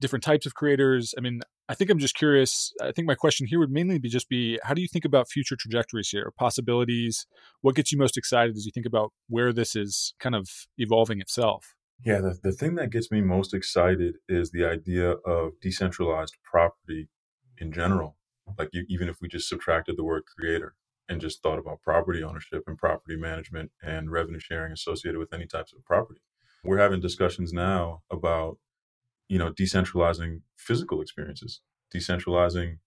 different 0.00 0.24
types 0.24 0.46
of 0.46 0.54
creators 0.54 1.14
i 1.18 1.20
mean 1.20 1.40
i 1.68 1.74
think 1.74 1.90
i'm 1.90 1.98
just 1.98 2.14
curious 2.14 2.72
i 2.82 2.90
think 2.92 3.06
my 3.06 3.14
question 3.14 3.46
here 3.46 3.58
would 3.58 3.70
mainly 3.70 3.98
be 3.98 4.08
just 4.08 4.28
be 4.28 4.58
how 4.62 4.74
do 4.74 4.80
you 4.80 4.88
think 4.88 5.04
about 5.04 5.28
future 5.28 5.56
trajectories 5.58 6.08
here? 6.08 6.32
Possibilities? 6.38 7.26
What 7.60 7.74
gets 7.74 7.92
you 7.92 7.98
most 7.98 8.16
excited 8.16 8.56
as 8.56 8.64
you 8.64 8.72
think 8.72 8.86
about 8.86 9.12
where 9.28 9.52
this 9.52 9.74
is 9.74 10.14
kind 10.20 10.34
of 10.34 10.48
evolving 10.78 11.20
itself? 11.20 11.74
Yeah, 12.04 12.20
the, 12.20 12.38
the 12.42 12.52
thing 12.52 12.74
that 12.76 12.90
gets 12.90 13.10
me 13.10 13.20
most 13.20 13.54
excited 13.54 14.16
is 14.28 14.50
the 14.50 14.64
idea 14.64 15.12
of 15.24 15.52
decentralized 15.60 16.36
property 16.42 17.08
in 17.58 17.72
general. 17.72 18.16
Like 18.58 18.70
you, 18.72 18.84
even 18.88 19.08
if 19.08 19.16
we 19.20 19.28
just 19.28 19.48
subtracted 19.48 19.96
the 19.96 20.04
word 20.04 20.24
creator 20.36 20.74
and 21.12 21.20
just 21.20 21.42
thought 21.42 21.58
about 21.58 21.82
property 21.82 22.22
ownership 22.22 22.64
and 22.66 22.78
property 22.78 23.16
management 23.16 23.70
and 23.82 24.10
revenue 24.10 24.40
sharing 24.40 24.72
associated 24.72 25.18
with 25.18 25.32
any 25.32 25.46
types 25.46 25.72
of 25.72 25.84
property. 25.84 26.20
We're 26.64 26.78
having 26.78 27.00
discussions 27.00 27.52
now 27.52 28.02
about, 28.10 28.58
you 29.28 29.38
know, 29.38 29.52
decentralizing 29.52 30.40
physical 30.56 31.00
experiences, 31.00 31.60
decentralizing 31.94 32.78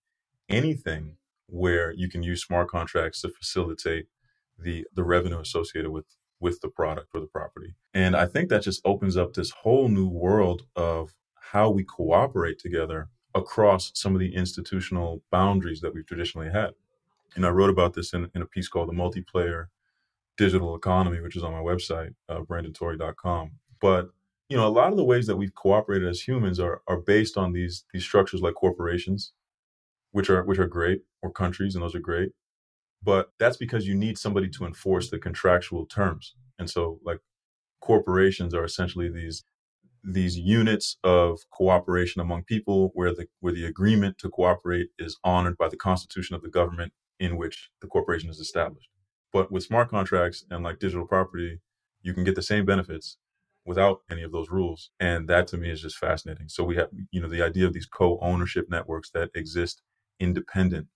anything 0.49 1.17
where 1.47 1.91
you 1.91 2.09
can 2.09 2.23
use 2.23 2.43
smart 2.43 2.69
contracts 2.69 3.21
to 3.21 3.29
facilitate 3.29 4.07
the 4.57 4.85
the 4.93 5.03
revenue 5.03 5.39
associated 5.39 5.91
with 5.91 6.05
with 6.39 6.61
the 6.61 6.69
product 6.69 7.07
or 7.13 7.19
the 7.19 7.27
property. 7.27 7.75
And 7.93 8.15
I 8.15 8.25
think 8.25 8.49
that 8.49 8.63
just 8.63 8.81
opens 8.85 9.15
up 9.17 9.33
this 9.33 9.51
whole 9.51 9.87
new 9.89 10.07
world 10.07 10.63
of 10.75 11.13
how 11.51 11.69
we 11.69 11.83
cooperate 11.83 12.59
together 12.59 13.09
across 13.33 13.91
some 13.93 14.13
of 14.15 14.19
the 14.19 14.33
institutional 14.33 15.21
boundaries 15.31 15.81
that 15.81 15.93
we've 15.93 16.07
traditionally 16.07 16.49
had. 16.49 16.71
And 17.35 17.45
I 17.45 17.49
wrote 17.49 17.69
about 17.69 17.93
this 17.93 18.13
in, 18.13 18.29
in 18.33 18.41
a 18.41 18.45
piece 18.45 18.67
called 18.67 18.89
The 18.89 18.93
Multiplayer 18.93 19.67
Digital 20.37 20.75
Economy, 20.75 21.21
which 21.21 21.35
is 21.35 21.43
on 21.43 21.51
my 21.51 21.59
website, 21.59 22.15
uh, 22.29 22.39
brandontory.com. 22.39 23.51
But 23.81 24.09
you 24.49 24.57
know, 24.57 24.67
a 24.67 24.69
lot 24.69 24.91
of 24.91 24.97
the 24.97 25.03
ways 25.03 25.27
that 25.27 25.37
we've 25.37 25.55
cooperated 25.55 26.07
as 26.07 26.21
humans 26.27 26.59
are 26.59 26.81
are 26.87 26.97
based 26.99 27.37
on 27.37 27.53
these 27.53 27.85
these 27.93 28.03
structures 28.03 28.41
like 28.41 28.55
corporations, 28.55 29.33
which 30.11 30.29
are 30.29 30.43
which 30.43 30.59
are 30.59 30.67
great, 30.67 31.01
or 31.21 31.31
countries, 31.31 31.75
and 31.75 31.83
those 31.83 31.95
are 31.95 31.99
great. 31.99 32.31
But 33.03 33.31
that's 33.39 33.57
because 33.57 33.87
you 33.87 33.95
need 33.95 34.17
somebody 34.17 34.49
to 34.49 34.65
enforce 34.65 35.09
the 35.09 35.19
contractual 35.19 35.85
terms. 35.85 36.35
And 36.59 36.69
so 36.69 36.99
like 37.03 37.19
corporations 37.81 38.53
are 38.53 38.63
essentially 38.63 39.09
these 39.09 39.43
these 40.03 40.37
units 40.37 40.97
of 41.03 41.39
cooperation 41.51 42.21
among 42.21 42.43
people 42.43 42.91
where 42.93 43.13
the 43.13 43.27
where 43.39 43.53
the 43.53 43.65
agreement 43.65 44.17
to 44.19 44.29
cooperate 44.29 44.89
is 44.99 45.17
honored 45.23 45.57
by 45.57 45.69
the 45.69 45.77
constitution 45.77 46.35
of 46.35 46.43
the 46.43 46.49
government 46.49 46.93
in 47.19 47.37
which 47.37 47.69
the 47.81 47.87
corporation 47.87 48.29
is 48.29 48.39
established. 48.39 48.89
But 49.31 49.51
with 49.51 49.63
smart 49.63 49.89
contracts 49.89 50.45
and 50.49 50.63
like 50.63 50.79
digital 50.79 51.05
property, 51.05 51.59
you 52.01 52.13
can 52.13 52.23
get 52.23 52.35
the 52.35 52.41
same 52.41 52.65
benefits 52.65 53.17
without 53.65 54.01
any 54.09 54.21
of 54.21 54.31
those 54.31 54.49
rules. 54.49 54.91
And 54.99 55.27
that 55.27 55.47
to 55.47 55.57
me 55.57 55.71
is 55.71 55.81
just 55.81 55.97
fascinating. 55.97 56.49
So 56.49 56.63
we 56.63 56.75
have, 56.75 56.89
you 57.11 57.19
know, 57.19 57.27
the 57.27 57.41
idea 57.41 57.65
of 57.65 57.73
these 57.73 57.87
co-ownership 57.87 58.67
networks 58.69 59.09
that 59.11 59.31
exist 59.35 59.81
independent 60.19 60.87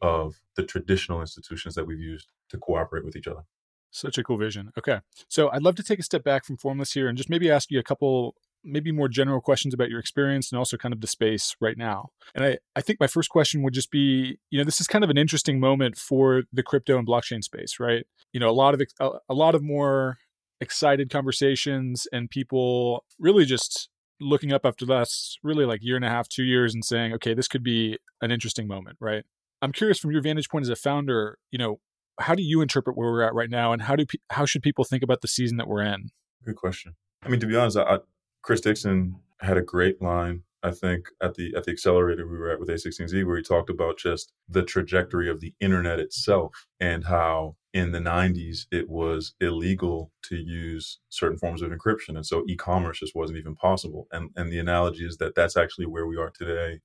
of 0.00 0.40
the 0.56 0.64
traditional 0.64 1.20
institutions 1.20 1.74
that 1.74 1.86
we've 1.86 2.00
used 2.00 2.30
to 2.50 2.58
cooperate 2.58 3.04
with 3.04 3.16
each 3.16 3.28
other. 3.28 3.42
Such 3.90 4.18
a 4.18 4.24
cool 4.24 4.38
vision. 4.38 4.72
Okay. 4.76 5.00
So 5.28 5.50
I'd 5.50 5.62
love 5.62 5.76
to 5.76 5.82
take 5.82 6.00
a 6.00 6.02
step 6.02 6.24
back 6.24 6.44
from 6.44 6.56
Formless 6.56 6.92
here 6.92 7.08
and 7.08 7.16
just 7.16 7.30
maybe 7.30 7.50
ask 7.50 7.70
you 7.70 7.78
a 7.78 7.84
couple 7.84 8.34
maybe 8.64 8.90
more 8.90 9.08
general 9.08 9.40
questions 9.40 9.74
about 9.74 9.90
your 9.90 10.00
experience 10.00 10.50
and 10.50 10.58
also 10.58 10.76
kind 10.76 10.94
of 10.94 11.00
the 11.00 11.06
space 11.06 11.54
right 11.60 11.76
now. 11.76 12.10
And 12.34 12.44
I, 12.44 12.58
I 12.74 12.80
think 12.80 12.98
my 13.00 13.06
first 13.06 13.28
question 13.28 13.62
would 13.62 13.74
just 13.74 13.90
be, 13.90 14.38
you 14.50 14.58
know, 14.58 14.64
this 14.64 14.80
is 14.80 14.86
kind 14.86 15.04
of 15.04 15.10
an 15.10 15.18
interesting 15.18 15.60
moment 15.60 15.96
for 15.96 16.44
the 16.52 16.62
crypto 16.62 16.98
and 16.98 17.06
blockchain 17.06 17.42
space, 17.42 17.78
right? 17.78 18.06
You 18.32 18.40
know, 18.40 18.48
a 18.48 18.52
lot 18.52 18.74
of 18.74 18.82
a, 19.00 19.34
lot 19.34 19.54
of 19.54 19.62
more 19.62 20.18
excited 20.60 21.10
conversations 21.10 22.06
and 22.12 22.30
people 22.30 23.04
really 23.18 23.44
just 23.44 23.88
looking 24.20 24.52
up 24.52 24.64
after 24.64 24.86
the 24.86 24.92
last 24.92 25.38
really 25.42 25.66
like 25.66 25.82
year 25.82 25.96
and 25.96 26.04
a 26.04 26.08
half, 26.08 26.28
two 26.28 26.44
years 26.44 26.74
and 26.74 26.84
saying, 26.84 27.12
okay, 27.12 27.34
this 27.34 27.48
could 27.48 27.62
be 27.62 27.98
an 28.22 28.30
interesting 28.30 28.66
moment, 28.66 28.96
right? 29.00 29.24
I'm 29.60 29.72
curious 29.72 29.98
from 29.98 30.12
your 30.12 30.22
vantage 30.22 30.48
point 30.48 30.64
as 30.64 30.68
a 30.68 30.76
founder, 30.76 31.38
you 31.50 31.58
know, 31.58 31.80
how 32.20 32.34
do 32.34 32.42
you 32.42 32.60
interpret 32.60 32.96
where 32.96 33.10
we're 33.10 33.22
at 33.22 33.34
right 33.34 33.50
now 33.50 33.72
and 33.72 33.82
how 33.82 33.96
do 33.96 34.06
how 34.30 34.46
should 34.46 34.62
people 34.62 34.84
think 34.84 35.02
about 35.02 35.20
the 35.20 35.28
season 35.28 35.56
that 35.56 35.66
we're 35.66 35.82
in? 35.82 36.10
Good 36.44 36.56
question. 36.56 36.94
I 37.22 37.28
mean, 37.28 37.40
to 37.40 37.46
be 37.46 37.56
honest, 37.56 37.76
I, 37.76 37.98
Chris 38.44 38.60
Dixon 38.60 39.16
had 39.40 39.56
a 39.56 39.62
great 39.62 40.02
line, 40.02 40.42
I 40.62 40.70
think, 40.70 41.08
at 41.22 41.34
the 41.34 41.54
at 41.56 41.64
the 41.64 41.72
accelerator 41.72 42.26
we 42.28 42.38
were 42.38 42.50
at 42.50 42.60
with 42.60 42.68
A16Z, 42.68 43.26
where 43.26 43.38
he 43.38 43.42
talked 43.42 43.70
about 43.70 43.98
just 43.98 44.32
the 44.48 44.62
trajectory 44.62 45.30
of 45.30 45.40
the 45.40 45.54
internet 45.60 45.98
itself 45.98 46.66
and 46.78 47.04
how 47.04 47.56
in 47.72 47.92
the 47.92 47.98
90s 47.98 48.66
it 48.70 48.88
was 48.88 49.34
illegal 49.40 50.12
to 50.24 50.36
use 50.36 51.00
certain 51.08 51.38
forms 51.38 51.62
of 51.62 51.70
encryption, 51.70 52.16
and 52.16 52.26
so 52.26 52.44
e-commerce 52.48 53.00
just 53.00 53.16
wasn't 53.16 53.38
even 53.38 53.56
possible. 53.56 54.06
And 54.12 54.30
and 54.36 54.52
the 54.52 54.58
analogy 54.58 55.06
is 55.06 55.16
that 55.18 55.34
that's 55.34 55.56
actually 55.56 55.86
where 55.86 56.06
we 56.06 56.18
are 56.18 56.30
today 56.30 56.80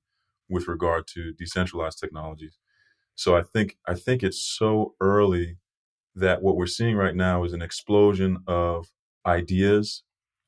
with 0.48 0.66
regard 0.66 1.06
to 1.08 1.32
decentralized 1.34 1.98
technologies. 1.98 2.58
So 3.16 3.36
I 3.36 3.42
think 3.42 3.76
I 3.86 3.94
think 3.94 4.22
it's 4.22 4.42
so 4.42 4.94
early 5.00 5.58
that 6.14 6.42
what 6.42 6.56
we're 6.56 6.66
seeing 6.66 6.96
right 6.96 7.14
now 7.14 7.44
is 7.44 7.52
an 7.52 7.62
explosion 7.62 8.38
of 8.46 8.88
ideas 9.26 10.02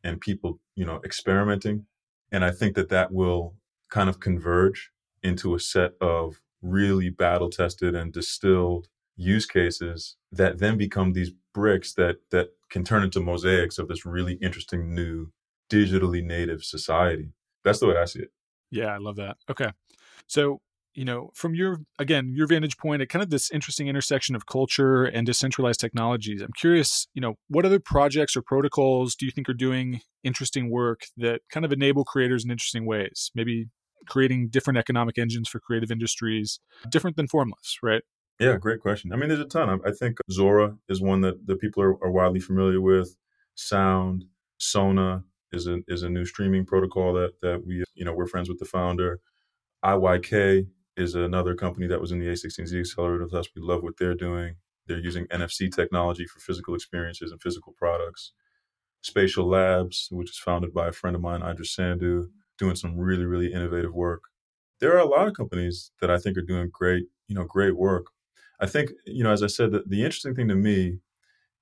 and 0.04 0.20
people, 0.20 0.58
you 0.74 0.84
know, 0.84 1.00
experimenting. 1.04 1.86
And 2.30 2.44
I 2.44 2.50
think 2.50 2.74
that 2.76 2.88
that 2.88 3.12
will 3.12 3.54
kind 3.90 4.08
of 4.08 4.20
converge 4.20 4.90
into 5.22 5.54
a 5.54 5.60
set 5.60 5.92
of 6.00 6.40
really 6.62 7.10
battle 7.10 7.50
tested 7.50 7.94
and 7.94 8.12
distilled 8.12 8.88
use 9.16 9.46
cases 9.46 10.16
that 10.30 10.58
then 10.58 10.78
become 10.78 11.12
these 11.12 11.32
bricks 11.52 11.92
that 11.94 12.16
that 12.30 12.48
can 12.70 12.84
turn 12.84 13.02
into 13.02 13.20
mosaics 13.20 13.78
of 13.78 13.88
this 13.88 14.06
really 14.06 14.34
interesting 14.34 14.94
new 14.94 15.28
digitally 15.70 16.24
native 16.24 16.64
society. 16.64 17.32
That's 17.64 17.80
the 17.80 17.88
way 17.88 17.96
I 17.96 18.06
see 18.06 18.20
it. 18.20 18.32
Yeah, 18.70 18.86
I 18.86 18.98
love 18.98 19.16
that. 19.16 19.36
Okay. 19.50 19.70
So 20.26 20.60
you 20.94 21.04
know, 21.04 21.30
from 21.34 21.54
your 21.54 21.80
again 21.98 22.32
your 22.34 22.46
vantage 22.46 22.76
point 22.76 23.02
at 23.02 23.08
kind 23.08 23.22
of 23.22 23.30
this 23.30 23.50
interesting 23.50 23.88
intersection 23.88 24.34
of 24.34 24.46
culture 24.46 25.04
and 25.04 25.26
decentralized 25.26 25.80
technologies, 25.80 26.42
I'm 26.42 26.52
curious, 26.56 27.06
you 27.14 27.20
know, 27.20 27.34
what 27.48 27.64
other 27.64 27.80
projects 27.80 28.36
or 28.36 28.42
protocols 28.42 29.14
do 29.14 29.26
you 29.26 29.32
think 29.32 29.48
are 29.48 29.54
doing 29.54 30.00
interesting 30.22 30.70
work 30.70 31.06
that 31.16 31.40
kind 31.50 31.64
of 31.64 31.72
enable 31.72 32.04
creators 32.04 32.44
in 32.44 32.50
interesting 32.50 32.86
ways? 32.86 33.30
Maybe 33.34 33.68
creating 34.06 34.48
different 34.48 34.78
economic 34.78 35.18
engines 35.18 35.48
for 35.48 35.60
creative 35.60 35.90
industries, 35.90 36.60
different 36.88 37.16
than 37.16 37.28
Formless, 37.28 37.78
right? 37.82 38.02
Yeah, 38.40 38.56
great 38.56 38.80
question. 38.80 39.12
I 39.12 39.16
mean, 39.16 39.28
there's 39.28 39.40
a 39.40 39.44
ton. 39.44 39.80
I 39.86 39.92
think 39.92 40.18
Zora 40.30 40.76
is 40.88 41.00
one 41.00 41.20
that 41.20 41.46
the 41.46 41.54
people 41.56 41.82
are, 41.82 42.02
are 42.02 42.10
widely 42.10 42.40
familiar 42.40 42.80
with. 42.80 43.16
Sound, 43.54 44.24
Sona 44.58 45.24
is 45.52 45.66
a 45.66 45.80
is 45.86 46.02
a 46.02 46.08
new 46.08 46.24
streaming 46.24 46.64
protocol 46.64 47.12
that 47.14 47.40
that 47.40 47.64
we 47.66 47.84
you 47.94 48.04
know 48.04 48.12
we're 48.12 48.26
friends 48.26 48.48
with 48.48 48.58
the 48.58 48.64
founder. 48.64 49.20
IYK 49.84 50.66
is 50.96 51.14
another 51.14 51.54
company 51.54 51.86
that 51.86 52.00
was 52.00 52.12
in 52.12 52.18
the 52.18 52.26
A16Z 52.26 52.78
accelerator 52.78 53.24
with 53.24 53.34
us. 53.34 53.48
We 53.54 53.62
love 53.62 53.82
what 53.82 53.96
they're 53.98 54.14
doing. 54.14 54.56
They're 54.86 54.98
using 54.98 55.26
NFC 55.26 55.74
technology 55.74 56.26
for 56.26 56.40
physical 56.40 56.74
experiences 56.74 57.30
and 57.30 57.40
physical 57.40 57.74
products. 57.78 58.32
Spatial 59.02 59.48
Labs, 59.48 60.08
which 60.10 60.30
is 60.30 60.38
founded 60.38 60.72
by 60.72 60.88
a 60.88 60.92
friend 60.92 61.16
of 61.16 61.22
mine, 61.22 61.40
Iddris 61.40 61.68
Sandu, 61.68 62.28
doing 62.58 62.76
some 62.76 62.96
really, 62.96 63.24
really 63.24 63.52
innovative 63.52 63.94
work. 63.94 64.22
There 64.80 64.94
are 64.94 65.00
a 65.00 65.08
lot 65.08 65.28
of 65.28 65.34
companies 65.34 65.92
that 66.00 66.10
I 66.10 66.18
think 66.18 66.36
are 66.36 66.42
doing 66.42 66.70
great, 66.72 67.04
you 67.28 67.34
know, 67.34 67.44
great 67.44 67.76
work. 67.76 68.06
I 68.60 68.66
think, 68.66 68.90
you 69.06 69.24
know, 69.24 69.32
as 69.32 69.42
I 69.42 69.48
said, 69.48 69.72
the, 69.72 69.82
the 69.86 70.04
interesting 70.04 70.34
thing 70.34 70.48
to 70.48 70.54
me 70.54 70.98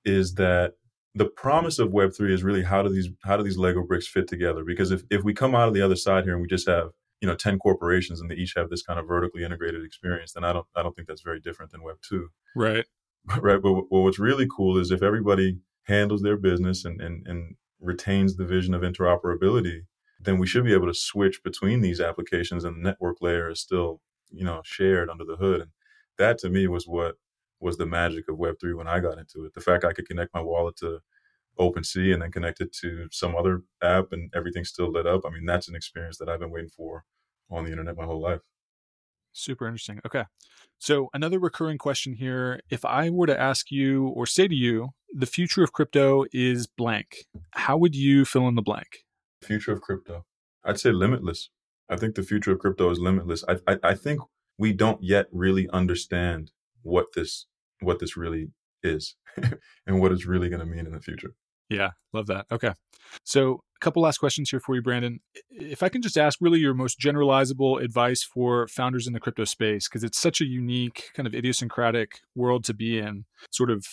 is 0.04 0.34
that 0.34 0.74
the 1.14 1.26
promise 1.26 1.78
of 1.78 1.90
Web3 1.90 2.30
is 2.30 2.42
really 2.42 2.62
how 2.62 2.82
do 2.82 2.88
these 2.88 3.08
how 3.24 3.36
do 3.36 3.42
these 3.42 3.58
Lego 3.58 3.82
bricks 3.82 4.06
fit 4.06 4.28
together? 4.28 4.64
Because 4.64 4.90
if, 4.90 5.02
if 5.10 5.22
we 5.22 5.34
come 5.34 5.54
out 5.54 5.68
of 5.68 5.74
the 5.74 5.82
other 5.82 5.96
side 5.96 6.24
here 6.24 6.34
and 6.34 6.42
we 6.42 6.48
just 6.48 6.68
have 6.68 6.90
you 7.20 7.28
know 7.28 7.34
10 7.34 7.58
corporations 7.58 8.20
and 8.20 8.30
they 8.30 8.34
each 8.34 8.54
have 8.56 8.70
this 8.70 8.82
kind 8.82 8.98
of 8.98 9.06
vertically 9.06 9.44
integrated 9.44 9.84
experience 9.84 10.32
then 10.32 10.44
i 10.44 10.52
don't 10.52 10.66
i 10.76 10.82
don't 10.82 10.94
think 10.96 11.08
that's 11.08 11.22
very 11.22 11.40
different 11.40 11.70
than 11.70 11.82
web 11.82 11.96
2 12.08 12.28
right. 12.56 12.86
Right 13.40 13.60
but, 13.62 13.82
but 13.90 14.00
what's 14.00 14.18
really 14.18 14.46
cool 14.54 14.78
is 14.78 14.90
if 14.90 15.02
everybody 15.02 15.58
handles 15.84 16.22
their 16.22 16.38
business 16.38 16.84
and, 16.84 17.00
and 17.00 17.26
and 17.26 17.56
retains 17.78 18.36
the 18.36 18.46
vision 18.46 18.72
of 18.74 18.82
interoperability 18.82 19.82
then 20.22 20.38
we 20.38 20.46
should 20.46 20.64
be 20.64 20.74
able 20.74 20.86
to 20.86 20.94
switch 20.94 21.42
between 21.42 21.80
these 21.80 22.00
applications 22.00 22.64
and 22.64 22.76
the 22.76 22.88
network 22.88 23.18
layer 23.20 23.50
is 23.50 23.60
still 23.60 24.00
you 24.30 24.44
know 24.44 24.60
shared 24.64 25.08
under 25.08 25.24
the 25.24 25.36
hood. 25.36 25.62
And 25.62 25.70
that 26.18 26.38
to 26.38 26.50
me 26.50 26.68
was 26.68 26.86
what 26.86 27.16
was 27.58 27.76
the 27.76 27.86
magic 27.86 28.28
of 28.28 28.36
web3 28.36 28.76
when 28.76 28.88
i 28.88 29.00
got 29.00 29.18
into 29.18 29.44
it. 29.44 29.54
The 29.54 29.60
fact 29.60 29.84
i 29.84 29.92
could 29.92 30.08
connect 30.08 30.34
my 30.34 30.40
wallet 30.40 30.76
to 30.76 31.00
OpenSea 31.58 32.12
and 32.12 32.22
then 32.22 32.32
connect 32.32 32.60
it 32.60 32.72
to 32.72 33.08
some 33.10 33.36
other 33.36 33.62
app 33.82 34.12
and 34.12 34.32
everything's 34.34 34.68
still 34.68 34.90
lit 34.90 35.06
up. 35.06 35.22
I 35.26 35.30
mean, 35.30 35.44
that's 35.44 35.68
an 35.68 35.74
experience 35.74 36.18
that 36.18 36.28
I've 36.28 36.40
been 36.40 36.50
waiting 36.50 36.70
for 36.70 37.04
on 37.50 37.64
the 37.64 37.70
internet 37.70 37.96
my 37.96 38.04
whole 38.04 38.20
life. 38.20 38.40
Super 39.32 39.66
interesting. 39.66 40.00
Okay. 40.04 40.24
So, 40.78 41.08
another 41.14 41.38
recurring 41.38 41.78
question 41.78 42.14
here 42.14 42.60
if 42.68 42.84
I 42.84 43.10
were 43.10 43.26
to 43.26 43.38
ask 43.38 43.70
you 43.70 44.08
or 44.08 44.26
say 44.26 44.48
to 44.48 44.54
you, 44.54 44.90
the 45.12 45.26
future 45.26 45.62
of 45.62 45.72
crypto 45.72 46.24
is 46.32 46.66
blank, 46.66 47.26
how 47.52 47.76
would 47.76 47.94
you 47.94 48.24
fill 48.24 48.48
in 48.48 48.54
the 48.54 48.62
blank? 48.62 49.04
Future 49.42 49.72
of 49.72 49.80
crypto. 49.80 50.24
I'd 50.64 50.80
say 50.80 50.90
limitless. 50.90 51.50
I 51.88 51.96
think 51.96 52.14
the 52.14 52.22
future 52.22 52.52
of 52.52 52.58
crypto 52.58 52.90
is 52.90 52.98
limitless. 52.98 53.44
I, 53.48 53.56
I, 53.66 53.78
I 53.82 53.94
think 53.94 54.20
we 54.58 54.72
don't 54.72 55.02
yet 55.02 55.26
really 55.32 55.68
understand 55.70 56.52
what 56.82 57.06
this 57.14 57.46
what 57.80 57.98
this 57.98 58.16
really 58.16 58.50
is 58.82 59.16
and 59.86 60.00
what 60.00 60.12
it's 60.12 60.26
really 60.26 60.48
going 60.48 60.60
to 60.60 60.66
mean 60.66 60.86
in 60.86 60.92
the 60.92 61.00
future. 61.00 61.34
Yeah, 61.68 61.90
love 62.12 62.26
that. 62.26 62.46
Okay. 62.50 62.72
So, 63.24 63.60
a 63.76 63.80
couple 63.80 64.02
last 64.02 64.18
questions 64.18 64.50
here 64.50 64.60
for 64.60 64.74
you, 64.74 64.82
Brandon. 64.82 65.20
If 65.50 65.82
I 65.82 65.88
can 65.88 66.02
just 66.02 66.18
ask 66.18 66.38
really 66.40 66.58
your 66.58 66.74
most 66.74 66.98
generalizable 66.98 67.82
advice 67.82 68.22
for 68.22 68.66
founders 68.66 69.06
in 69.06 69.12
the 69.12 69.20
crypto 69.20 69.44
space, 69.44 69.88
because 69.88 70.04
it's 70.04 70.18
such 70.18 70.40
a 70.40 70.44
unique, 70.44 71.10
kind 71.14 71.26
of 71.26 71.34
idiosyncratic 71.34 72.20
world 72.34 72.64
to 72.64 72.74
be 72.74 72.98
in, 72.98 73.24
sort 73.50 73.70
of, 73.70 73.86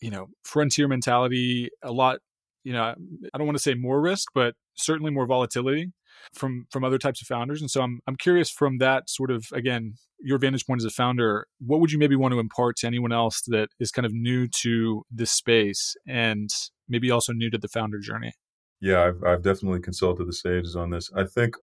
you 0.00 0.10
know, 0.10 0.26
frontier 0.42 0.88
mentality, 0.88 1.70
a 1.82 1.92
lot 1.92 2.18
you 2.64 2.72
know, 2.72 2.94
I 3.34 3.38
don't 3.38 3.46
want 3.46 3.56
to 3.56 3.62
say 3.62 3.74
more 3.74 4.00
risk, 4.00 4.28
but 4.34 4.54
certainly 4.74 5.10
more 5.10 5.26
volatility 5.26 5.92
from 6.34 6.66
from 6.70 6.84
other 6.84 6.98
types 6.98 7.20
of 7.22 7.26
founders. 7.26 7.60
And 7.60 7.70
so 7.70 7.82
I'm 7.82 8.00
I'm 8.06 8.16
curious 8.16 8.50
from 8.50 8.78
that 8.78 9.08
sort 9.08 9.30
of 9.30 9.44
again 9.52 9.94
your 10.20 10.38
vantage 10.38 10.66
point 10.66 10.80
as 10.80 10.84
a 10.84 10.90
founder, 10.90 11.46
what 11.58 11.80
would 11.80 11.90
you 11.90 11.98
maybe 11.98 12.16
want 12.16 12.32
to 12.32 12.38
impart 12.38 12.76
to 12.76 12.86
anyone 12.86 13.12
else 13.12 13.42
that 13.48 13.68
is 13.80 13.90
kind 13.90 14.06
of 14.06 14.12
new 14.12 14.46
to 14.62 15.02
this 15.10 15.32
space 15.32 15.96
and 16.06 16.48
maybe 16.88 17.10
also 17.10 17.32
new 17.32 17.50
to 17.50 17.58
the 17.58 17.68
founder 17.68 17.98
journey? 17.98 18.32
Yeah, 18.80 19.02
I've 19.02 19.22
I've 19.24 19.42
definitely 19.42 19.80
consulted 19.80 20.26
the 20.26 20.32
sages 20.32 20.76
on 20.76 20.90
this. 20.90 21.10
I 21.14 21.24
think 21.24 21.56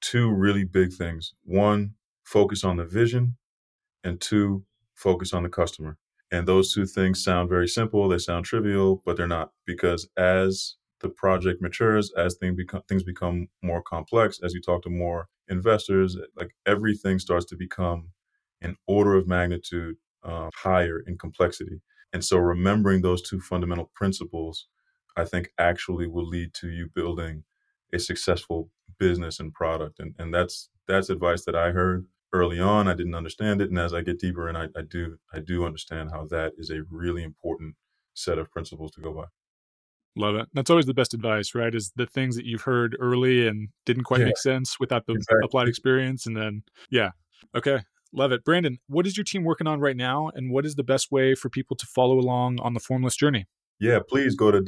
two 0.00 0.30
really 0.30 0.64
big 0.64 0.92
things. 0.92 1.34
One, 1.44 1.94
focus 2.24 2.64
on 2.64 2.76
the 2.76 2.84
vision, 2.84 3.36
and 4.02 4.20
two, 4.20 4.64
focus 4.94 5.32
on 5.32 5.42
the 5.42 5.48
customer. 5.48 5.98
And 6.30 6.48
those 6.48 6.72
two 6.72 6.86
things 6.86 7.22
sound 7.22 7.48
very 7.48 7.68
simple, 7.68 8.08
they 8.08 8.18
sound 8.18 8.44
trivial, 8.44 9.02
but 9.04 9.16
they're 9.16 9.28
not 9.28 9.50
because 9.66 10.08
as 10.16 10.76
the 11.00 11.08
project 11.08 11.60
matures, 11.60 12.12
as 12.16 12.36
things 12.36 12.56
become 12.56 12.82
things 12.88 13.02
become 13.02 13.48
more 13.62 13.82
complex, 13.82 14.40
as 14.42 14.54
you 14.54 14.60
talk 14.60 14.82
to 14.82 14.90
more 14.90 15.28
investors, 15.48 16.16
like 16.36 16.54
everything 16.66 17.18
starts 17.18 17.44
to 17.46 17.56
become 17.56 18.10
an 18.62 18.76
order 18.86 19.14
of 19.14 19.28
magnitude 19.28 19.96
uh, 20.22 20.48
higher 20.54 21.02
in 21.06 21.18
complexity. 21.18 21.80
And 22.12 22.24
so, 22.24 22.38
remembering 22.38 23.02
those 23.02 23.22
two 23.22 23.40
fundamental 23.40 23.90
principles, 23.94 24.68
I 25.16 25.24
think 25.24 25.50
actually 25.58 26.06
will 26.06 26.26
lead 26.26 26.54
to 26.54 26.70
you 26.70 26.88
building 26.94 27.44
a 27.92 27.98
successful 27.98 28.70
business 28.98 29.40
and 29.40 29.52
product. 29.52 30.00
And 30.00 30.14
and 30.18 30.32
that's 30.32 30.70
that's 30.88 31.10
advice 31.10 31.44
that 31.44 31.56
I 31.56 31.70
heard 31.70 32.06
early 32.32 32.60
on. 32.60 32.88
I 32.88 32.94
didn't 32.94 33.14
understand 33.14 33.60
it, 33.60 33.70
and 33.70 33.78
as 33.78 33.94
I 33.94 34.02
get 34.02 34.18
deeper, 34.18 34.48
and 34.48 34.56
I, 34.58 34.68
I 34.76 34.82
do 34.82 35.18
I 35.32 35.40
do 35.40 35.64
understand 35.64 36.10
how 36.10 36.26
that 36.26 36.52
is 36.58 36.70
a 36.70 36.82
really 36.90 37.22
important 37.22 37.76
set 38.14 38.38
of 38.38 38.50
principles 38.50 38.92
to 38.92 39.00
go 39.00 39.12
by. 39.12 39.24
Love 40.16 40.36
it. 40.36 40.46
That's 40.54 40.70
always 40.70 40.86
the 40.86 40.94
best 40.94 41.12
advice, 41.12 41.54
right? 41.54 41.74
Is 41.74 41.92
the 41.96 42.06
things 42.06 42.36
that 42.36 42.44
you've 42.44 42.62
heard 42.62 42.96
early 43.00 43.48
and 43.48 43.68
didn't 43.84 44.04
quite 44.04 44.20
yeah. 44.20 44.26
make 44.26 44.38
sense 44.38 44.78
without 44.78 45.06
the 45.06 45.14
exactly. 45.14 45.40
applied 45.44 45.68
experience. 45.68 46.26
And 46.26 46.36
then, 46.36 46.62
yeah. 46.90 47.10
Okay. 47.54 47.80
Love 48.12 48.30
it. 48.30 48.44
Brandon, 48.44 48.78
what 48.86 49.08
is 49.08 49.16
your 49.16 49.24
team 49.24 49.42
working 49.42 49.66
on 49.66 49.80
right 49.80 49.96
now? 49.96 50.30
And 50.34 50.52
what 50.52 50.64
is 50.64 50.76
the 50.76 50.84
best 50.84 51.10
way 51.10 51.34
for 51.34 51.48
people 51.48 51.76
to 51.76 51.86
follow 51.86 52.18
along 52.18 52.60
on 52.60 52.74
the 52.74 52.80
Formless 52.80 53.16
journey? 53.16 53.46
Yeah, 53.80 53.98
please 54.08 54.36
go 54.36 54.52
to 54.52 54.60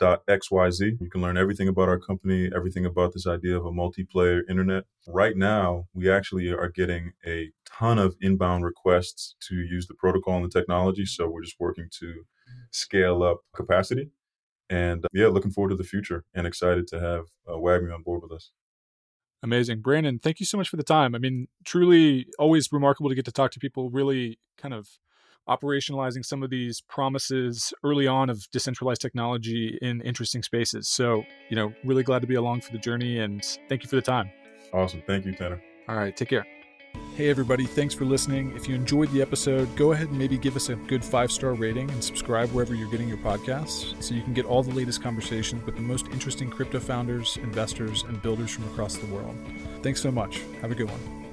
www.formless.xyz. 0.00 1.00
You 1.00 1.10
can 1.10 1.20
learn 1.20 1.36
everything 1.36 1.68
about 1.68 1.88
our 1.88 1.98
company, 1.98 2.50
everything 2.54 2.86
about 2.86 3.12
this 3.12 3.26
idea 3.26 3.56
of 3.56 3.66
a 3.66 3.70
multiplayer 3.70 4.42
internet. 4.48 4.84
Right 5.06 5.36
now, 5.36 5.86
we 5.94 6.10
actually 6.10 6.48
are 6.48 6.68
getting 6.68 7.12
a 7.26 7.50
ton 7.66 7.98
of 7.98 8.16
inbound 8.20 8.64
requests 8.64 9.34
to 9.48 9.54
use 9.56 9.86
the 9.86 9.94
protocol 9.94 10.36
and 10.36 10.44
the 10.44 10.58
technology. 10.58 11.04
So 11.04 11.28
we're 11.28 11.42
just 11.42 11.60
working 11.60 11.88
to 12.00 12.24
scale 12.70 13.22
up 13.22 13.40
capacity. 13.54 14.10
And 14.68 15.04
yeah, 15.12 15.26
looking 15.26 15.50
forward 15.50 15.70
to 15.70 15.76
the 15.76 15.84
future 15.84 16.24
and 16.34 16.46
excited 16.46 16.86
to 16.88 17.00
have 17.00 17.24
uh, 17.48 17.54
on 17.54 18.02
board 18.02 18.22
with 18.22 18.32
us. 18.32 18.52
Amazing. 19.42 19.80
Brandon, 19.80 20.18
thank 20.18 20.38
you 20.38 20.46
so 20.46 20.58
much 20.58 20.68
for 20.68 20.76
the 20.76 20.82
time. 20.82 21.14
I 21.14 21.18
mean, 21.18 21.48
truly 21.64 22.26
always 22.38 22.70
remarkable 22.70 23.08
to 23.08 23.16
get 23.16 23.24
to 23.24 23.32
talk 23.32 23.50
to 23.52 23.58
people 23.58 23.90
really 23.90 24.38
kind 24.58 24.74
of 24.74 24.98
operationalizing 25.48 26.24
some 26.24 26.42
of 26.42 26.50
these 26.50 26.80
promises 26.88 27.72
early 27.84 28.06
on 28.06 28.30
of 28.30 28.44
decentralized 28.52 29.00
technology 29.00 29.78
in 29.82 30.00
interesting 30.02 30.42
spaces. 30.42 30.88
So, 30.88 31.24
you 31.48 31.56
know, 31.56 31.72
really 31.84 32.02
glad 32.02 32.20
to 32.20 32.28
be 32.28 32.36
along 32.36 32.60
for 32.62 32.72
the 32.72 32.78
journey 32.78 33.18
and 33.18 33.44
thank 33.68 33.82
you 33.82 33.88
for 33.88 33.96
the 33.96 34.02
time. 34.02 34.30
Awesome. 34.72 35.02
Thank 35.06 35.26
you, 35.26 35.32
Tanner. 35.32 35.60
All 35.88 35.96
right. 35.96 36.16
Take 36.16 36.28
care. 36.28 36.46
Hey, 37.16 37.28
everybody, 37.28 37.66
thanks 37.66 37.94
for 37.94 38.04
listening. 38.04 38.52
If 38.56 38.68
you 38.68 38.74
enjoyed 38.74 39.10
the 39.12 39.20
episode, 39.20 39.74
go 39.76 39.92
ahead 39.92 40.08
and 40.08 40.18
maybe 40.18 40.38
give 40.38 40.56
us 40.56 40.70
a 40.70 40.74
good 40.74 41.04
five 41.04 41.30
star 41.30 41.54
rating 41.54 41.90
and 41.90 42.02
subscribe 42.02 42.50
wherever 42.50 42.74
you're 42.74 42.90
getting 42.90 43.08
your 43.08 43.18
podcasts 43.18 44.00
so 44.02 44.14
you 44.14 44.22
can 44.22 44.32
get 44.32 44.46
all 44.46 44.62
the 44.62 44.74
latest 44.74 45.02
conversations 45.02 45.64
with 45.66 45.76
the 45.76 45.82
most 45.82 46.06
interesting 46.08 46.48
crypto 46.48 46.80
founders, 46.80 47.36
investors, 47.42 48.04
and 48.08 48.22
builders 48.22 48.50
from 48.50 48.64
across 48.64 48.96
the 48.96 49.06
world. 49.06 49.36
Thanks 49.82 50.00
so 50.00 50.10
much. 50.10 50.40
Have 50.62 50.72
a 50.72 50.74
good 50.74 50.90
one. 50.90 51.29